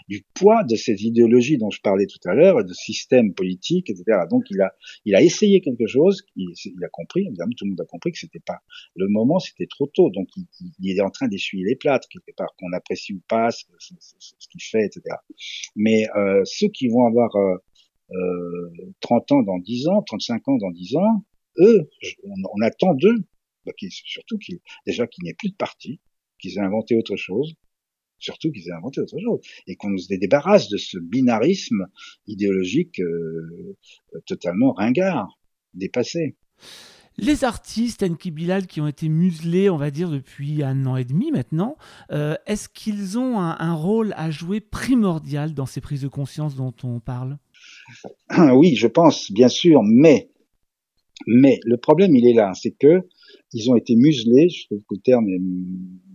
[0.09, 4.21] du, poids de ces idéologies dont je parlais tout à l'heure, de systèmes politiques, etc.
[4.31, 4.73] Donc, il a,
[5.05, 6.23] il a essayé quelque chose.
[6.37, 8.61] Il, a compris, évidemment, tout le monde a compris que c'était pas
[8.97, 10.09] le moment, c'était trop tôt.
[10.09, 10.29] Donc,
[10.79, 14.49] il, est en train d'essuyer les plâtres quelque part, qu'on apprécie ou pas ce, ce,
[14.49, 15.17] qu'il fait, etc.
[15.77, 17.57] Mais euh, ceux qui vont avoir euh,
[18.13, 18.71] euh,
[19.01, 21.25] 30 ans dans 10 ans, 35 ans dans 10 ans,
[21.59, 21.89] eux,
[22.25, 23.25] on, on attend d'eux,
[23.67, 26.01] bah, surtout qu'ils, déjà qu'il n'y ait plus de parti,
[26.39, 27.55] qu'ils aient inventé autre chose,
[28.19, 31.87] surtout qu'ils aient inventé autre chose, et qu'on nous débarrasse de ce binarisme
[32.27, 33.77] idéologique euh,
[34.27, 35.39] totalement ringard,
[35.75, 36.37] dépassé.
[37.17, 41.05] Les artistes Enki Bilal qui ont été muselés, on va dire, depuis un an et
[41.05, 41.77] demi maintenant,
[42.13, 46.57] euh, est-ce qu'ils ont un, un, rôle à jouer primordial dans ces prises de conscience
[46.57, 47.39] dont on parle?
[48.55, 50.31] Oui, je pense, bien sûr, mais
[51.27, 53.03] mais le problème, il est là, c'est que
[53.53, 55.41] ils ont été muselés, je trouve que le terme est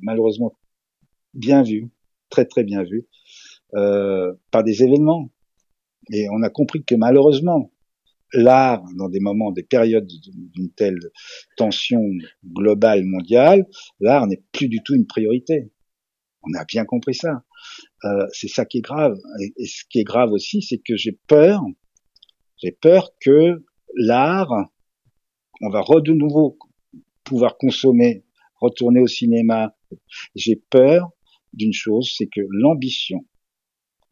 [0.02, 0.58] malheureusement
[1.34, 1.90] bien vu,
[2.30, 3.08] très très bien vu,
[3.76, 5.32] euh, par des événements.
[6.12, 7.72] Et on a compris que malheureusement,
[8.34, 11.00] l'art, dans des moments, des périodes d'une telle
[11.58, 12.02] tension
[12.46, 13.66] globale mondiale,
[14.00, 15.72] l'art n'est plus du tout une priorité.
[16.44, 17.44] On a bien compris ça.
[18.04, 19.18] Euh, c'est ça qui est grave.
[19.42, 21.62] Et, et ce qui est grave aussi, c'est que j'ai peur,
[22.58, 23.64] j'ai peur que
[23.96, 24.70] l'art
[25.62, 26.58] on va de nouveau
[27.24, 28.24] pouvoir consommer,
[28.60, 29.76] retourner au cinéma.
[30.36, 31.10] J'ai peur
[31.54, 33.26] d'une chose, c'est que l'ambition,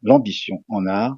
[0.02, 1.16] l'ambition en art,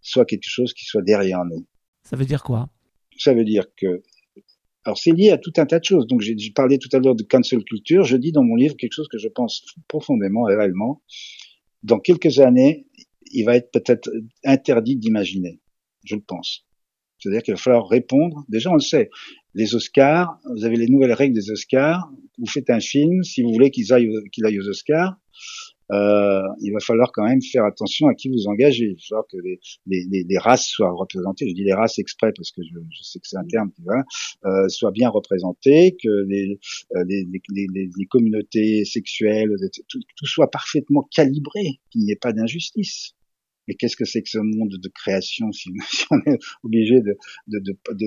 [0.00, 1.66] soit quelque chose qui soit derrière nous.
[2.04, 2.68] Ça veut dire quoi?
[3.16, 4.02] Ça veut dire que,
[4.84, 6.06] alors c'est lié à tout un tas de choses.
[6.06, 8.04] Donc j'ai parlé tout à l'heure de cancel culture.
[8.04, 11.02] Je dis dans mon livre quelque chose que je pense profondément et réellement.
[11.82, 12.86] Dans quelques années,
[13.32, 14.10] il va être peut-être
[14.44, 15.60] interdit d'imaginer.
[16.04, 16.66] Je le pense.
[17.18, 18.44] C'est-à-dire qu'il va falloir répondre.
[18.48, 19.10] Déjà, on le sait.
[19.54, 22.10] Les Oscars, vous avez les nouvelles règles des Oscars.
[22.38, 24.10] Vous faites un film, si vous voulez qu'il aille,
[24.44, 25.16] aille aux Oscars,
[25.92, 28.86] euh, il va falloir quand même faire attention à qui vous engagez.
[28.86, 31.48] Il va falloir que les, les, les, races soient représentées.
[31.48, 33.82] Je dis les races exprès parce que je, je sais que c'est un terme qui
[33.82, 34.02] va,
[34.46, 36.58] euh, soient bien représentées, que les,
[36.96, 37.26] euh, les,
[37.96, 39.54] les communautés sexuelles,
[39.88, 43.14] tout, tout soit parfaitement calibré, qu'il n'y ait pas d'injustice.
[43.66, 45.70] Mais qu'est-ce que c'est que ce monde de création si,
[46.10, 47.60] on est obligé de, de,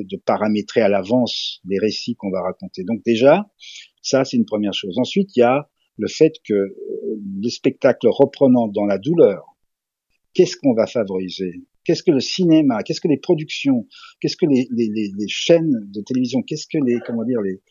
[0.03, 2.83] de, paramétrer à l'avance les récits qu'on va raconter?
[2.83, 3.49] Donc déjà,
[4.01, 4.97] ça c'est une première chose.
[4.97, 6.75] Ensuite, il y a le fait que euh,
[7.41, 9.57] le spectacle reprenant dans la douleur,
[10.33, 11.63] qu'est-ce qu'on va favoriser?
[11.87, 12.83] Qu'est-ce que le cinéma?
[12.83, 13.87] Qu'est-ce que les productions?
[14.19, 16.41] Qu'est-ce que les, les, les, les, chaînes de télévision?
[16.41, 17.61] Qu'est-ce que les comment dire les,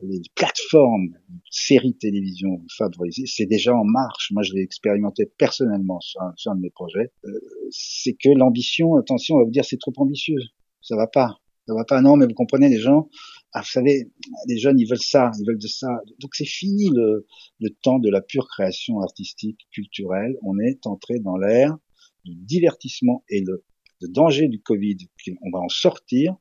[0.00, 1.10] les plateformes,
[1.50, 4.30] séries de télévision favorisées, c'est déjà en marche.
[4.32, 7.12] Moi, je l'ai expérimenté personnellement sur un, sur un, de mes projets.
[7.26, 7.30] Euh,
[7.70, 10.40] c'est que l'ambition, attention, on va vous dire c'est trop ambitieux,
[10.80, 11.38] ça va pas.
[11.66, 12.00] Ça va pas.
[12.00, 13.10] Non, mais vous comprenez, les gens,
[13.52, 14.10] ah, vous savez,
[14.46, 16.00] les jeunes, ils veulent ça, ils veulent de ça.
[16.20, 17.26] Donc c'est fini le,
[17.60, 20.38] le temps de la pure création artistique, culturelle.
[20.42, 21.76] On est entré dans l'ère
[22.24, 23.64] du divertissement et le,
[24.02, 24.96] danger du Covid.
[25.42, 26.36] On va en sortir.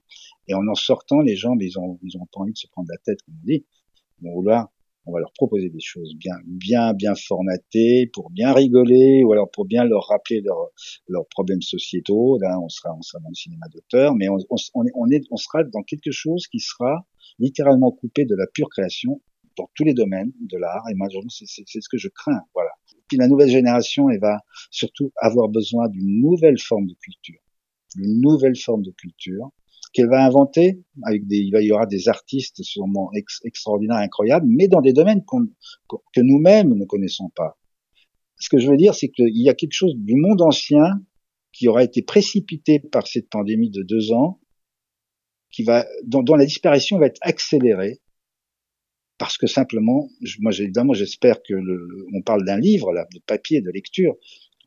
[0.47, 2.87] Et en en sortant, les gens, ils ont, ils ont pas envie de se prendre
[2.89, 3.65] la tête, comme on dit.
[4.23, 4.41] On
[5.13, 9.65] va leur proposer des choses bien, bien, bien formatées pour bien rigoler ou alors pour
[9.65, 10.69] bien leur rappeler leurs
[11.07, 12.37] leurs problèmes sociétaux.
[12.43, 15.63] On sera, on sera dans le cinéma d'auteur, mais on, on, on, est, on sera
[15.63, 17.07] dans quelque chose qui sera
[17.39, 19.21] littéralement coupé de la pure création
[19.57, 20.83] dans tous les domaines de l'art.
[20.89, 22.41] Et moi, c'est ce que je crains.
[22.53, 22.69] Voilà.
[23.07, 24.39] Puis la nouvelle génération, elle va
[24.71, 27.39] surtout avoir besoin d'une nouvelle forme de culture,
[27.97, 29.49] une nouvelle forme de culture
[29.93, 30.83] qu'elle va inventer.
[31.03, 33.09] Avec des, il, y aura des artistes sûrement
[33.43, 37.57] extraordinaires, incroyables, mais dans des domaines que nous-mêmes ne connaissons pas.
[38.39, 41.01] Ce que je veux dire, c'est qu'il y a quelque chose du monde ancien
[41.53, 44.39] qui aura été précipité par cette pandémie de deux ans,
[45.49, 47.99] qui va, dont la disparition va être accélérée,
[49.17, 50.09] parce que simplement,
[50.39, 54.15] moi évidemment, j'espère que le, on parle d'un livre de papier, de lecture.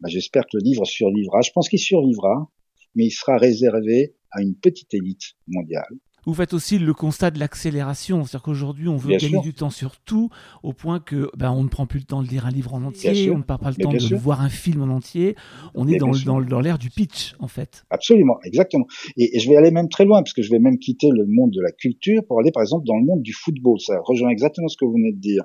[0.01, 1.41] Ben, j'espère que le livre survivra.
[1.43, 2.51] Je pense qu'il survivra,
[2.95, 5.89] mais il sera réservé à une petite élite mondiale.
[6.27, 9.97] Vous faites aussi le constat de l'accélération, c'est-à-dire qu'aujourd'hui on veut gagner du temps sur
[9.99, 10.31] tout,
[10.63, 12.83] au point que ben, on ne prend plus le temps de lire un livre en
[12.83, 15.37] entier, on ne prend pas le temps de voir un film en entier,
[15.75, 17.85] on est dans, dans, dans l'ère du pitch en fait.
[17.91, 18.87] Absolument, exactement.
[19.17, 21.51] Et, je vais aller même très loin, parce que je vais même quitter le monde
[21.51, 24.69] de la culture pour aller par exemple dans le monde du football, ça rejoint exactement
[24.69, 25.45] ce que vous venez de dire.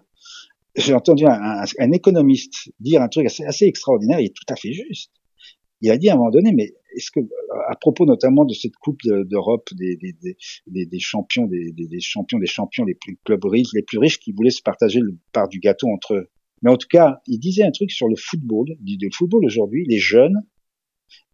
[0.76, 4.73] J'ai entendu un, un, économiste dire un truc assez, assez extraordinaire, est tout à fait
[4.73, 5.11] juste.
[5.86, 7.19] Il a dit à un moment donné, mais est-ce que,
[7.69, 10.15] à propos notamment de cette Coupe d'Europe des, des,
[10.65, 14.31] des, des, champions, des, champions, des champions, les plus clubs riches, les plus riches qui
[14.31, 16.31] voulaient se partager le part du gâteau entre eux.
[16.63, 18.65] Mais en tout cas, il disait un truc sur le football.
[18.83, 20.41] Il dit le football aujourd'hui, les jeunes,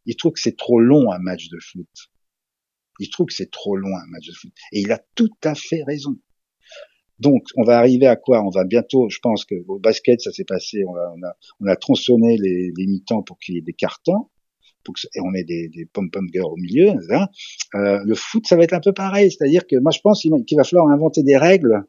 [0.05, 1.87] ils trouvent que c'est trop long un match de foot.
[2.99, 4.51] Ils trouvent que c'est trop long un match de foot.
[4.73, 6.19] Et il a tout à fait raison.
[7.19, 8.43] Donc, on va arriver à quoi?
[8.45, 11.37] On va bientôt, je pense que au basket, ça s'est passé, on a, on a,
[11.61, 14.27] on a tronçonné les, les mi-temps pour qu'il y ait des cartons
[15.15, 16.93] et on met des, des pom-pom girls au milieu.
[17.09, 17.27] Hein.
[17.75, 19.31] Euh, le foot, ça va être un peu pareil.
[19.31, 21.83] C'est-à-dire que moi, je pense qu'il va falloir inventer des règles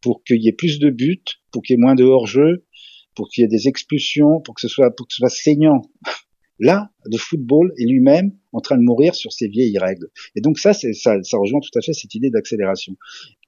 [0.00, 2.66] pour qu'il y ait plus de buts, pour qu'il y ait moins de hors-jeu,
[3.14, 5.82] pour qu'il y ait des expulsions, pour que ce soit, pour que ce soit saignant.
[6.60, 10.08] Là, le football est lui-même en train de mourir sur ces vieilles règles.
[10.34, 12.96] Et donc ça, ça, ça rejoint tout à fait cette idée d'accélération.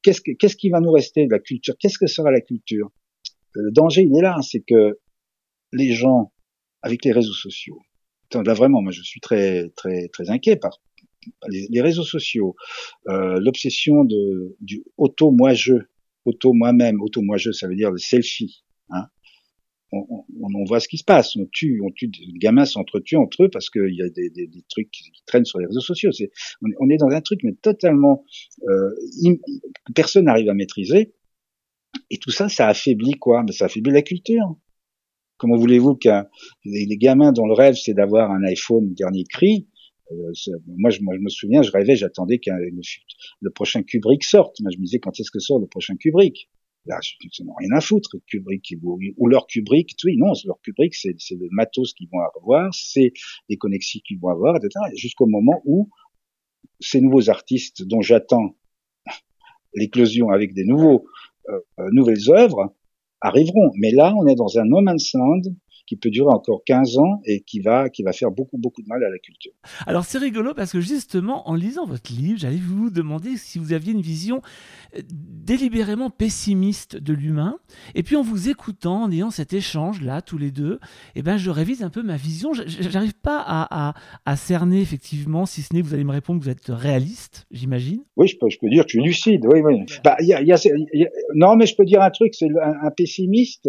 [0.03, 1.75] Qu'est-ce, qu'est-ce qui va nous rester de la culture?
[1.79, 2.91] Qu'est-ce que sera la culture?
[3.53, 5.01] Le danger, il est là, c'est que
[5.73, 6.33] les gens,
[6.83, 7.81] avec les réseaux sociaux,
[8.35, 10.81] là vraiment, moi je suis très très très inquiet par
[11.49, 12.57] les, réseaux sociaux,
[13.09, 15.75] euh, l'obsession de du auto moi je,
[16.25, 18.65] auto moi-même, auto moi je, ça veut dire le selfie.
[18.91, 19.07] Hein.
[19.93, 20.25] On, on,
[20.55, 23.49] on, voit ce qui se passe, on tue, on tue, les gamins s'entretuent entre eux
[23.51, 26.13] parce qu'il y a des, des, des trucs qui, traînent sur les réseaux sociaux.
[26.13, 26.31] C'est,
[26.63, 28.25] on, est dans un truc mais totalement
[28.69, 28.95] euh,
[29.95, 31.13] personne n'arrive à maîtriser.
[32.09, 33.43] Et tout ça, ça affaiblit quoi?
[33.45, 34.57] Mais ça affaiblit la culture.
[35.41, 36.27] Comment voulez-vous qu'un
[36.67, 39.67] les, gamins dont le rêve c'est d'avoir un iPhone dernier cri
[40.13, 40.33] euh,
[40.67, 44.61] moi, je, me souviens, je rêvais, j'attendais qu'un le, prochain Kubrick sorte.
[44.61, 46.51] Moi, je me disais quand est-ce que sort le prochain Kubrick?
[46.85, 47.15] Là, je
[47.45, 49.95] n'ai rien à foutre, Kubrick ou, leur Kubrick.
[50.05, 53.13] Oui, non, leur Kubrick, c'est le matos qu'ils vont avoir, c'est
[53.49, 54.71] les connexions qu'ils vont avoir, etc.
[54.97, 55.89] Jusqu'au moment où
[56.81, 58.57] ces nouveaux artistes dont j'attends
[59.75, 61.07] l'éclosion avec des nouveaux
[61.49, 61.61] euh,
[61.93, 62.75] nouvelles œuvres
[63.21, 63.71] arriveront.
[63.77, 65.43] Mais là, on est dans un no man's land
[65.91, 68.87] qui peut durer encore 15 ans et qui va, qui va faire beaucoup, beaucoup de
[68.87, 69.51] mal à la culture.
[69.89, 73.73] Alors c'est rigolo parce que justement, en lisant votre livre, j'allais vous demander si vous
[73.73, 74.41] aviez une vision
[74.97, 77.59] euh, délibérément pessimiste de l'humain.
[77.97, 80.79] Et puis en vous écoutant, en ayant cet échange-là, tous les deux,
[81.17, 82.53] eh ben, je révise un peu ma vision.
[82.53, 86.53] J'arrive pas à, à, cerner effectivement, si ce n'est vous allez me répondre que vous
[86.53, 88.05] êtes réaliste, j'imagine.
[88.17, 89.45] Oui, je peux, je peux dire que je suis lucide.
[89.53, 89.87] Oui, oui.
[90.05, 93.69] Bah, y a, y a, non, mais je peux dire un truc, c'est un pessimiste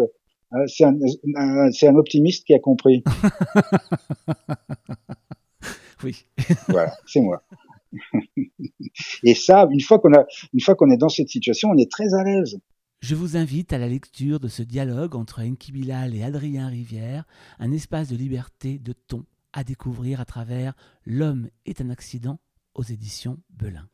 [0.54, 3.02] euh, c'est un, optimiste qui a compris.
[6.04, 6.26] oui.
[6.68, 7.42] voilà, c'est moi.
[9.24, 11.90] Et ça, une fois qu'on a, une fois qu'on est dans cette situation, on est
[11.90, 12.58] très à l'aise.
[13.00, 17.24] Je vous invite à la lecture de ce dialogue entre Enki Bilal et Adrien Rivière,
[17.58, 20.74] un espace de liberté, de ton à découvrir à travers
[21.04, 22.38] L'homme est un accident
[22.74, 23.88] aux éditions Belin.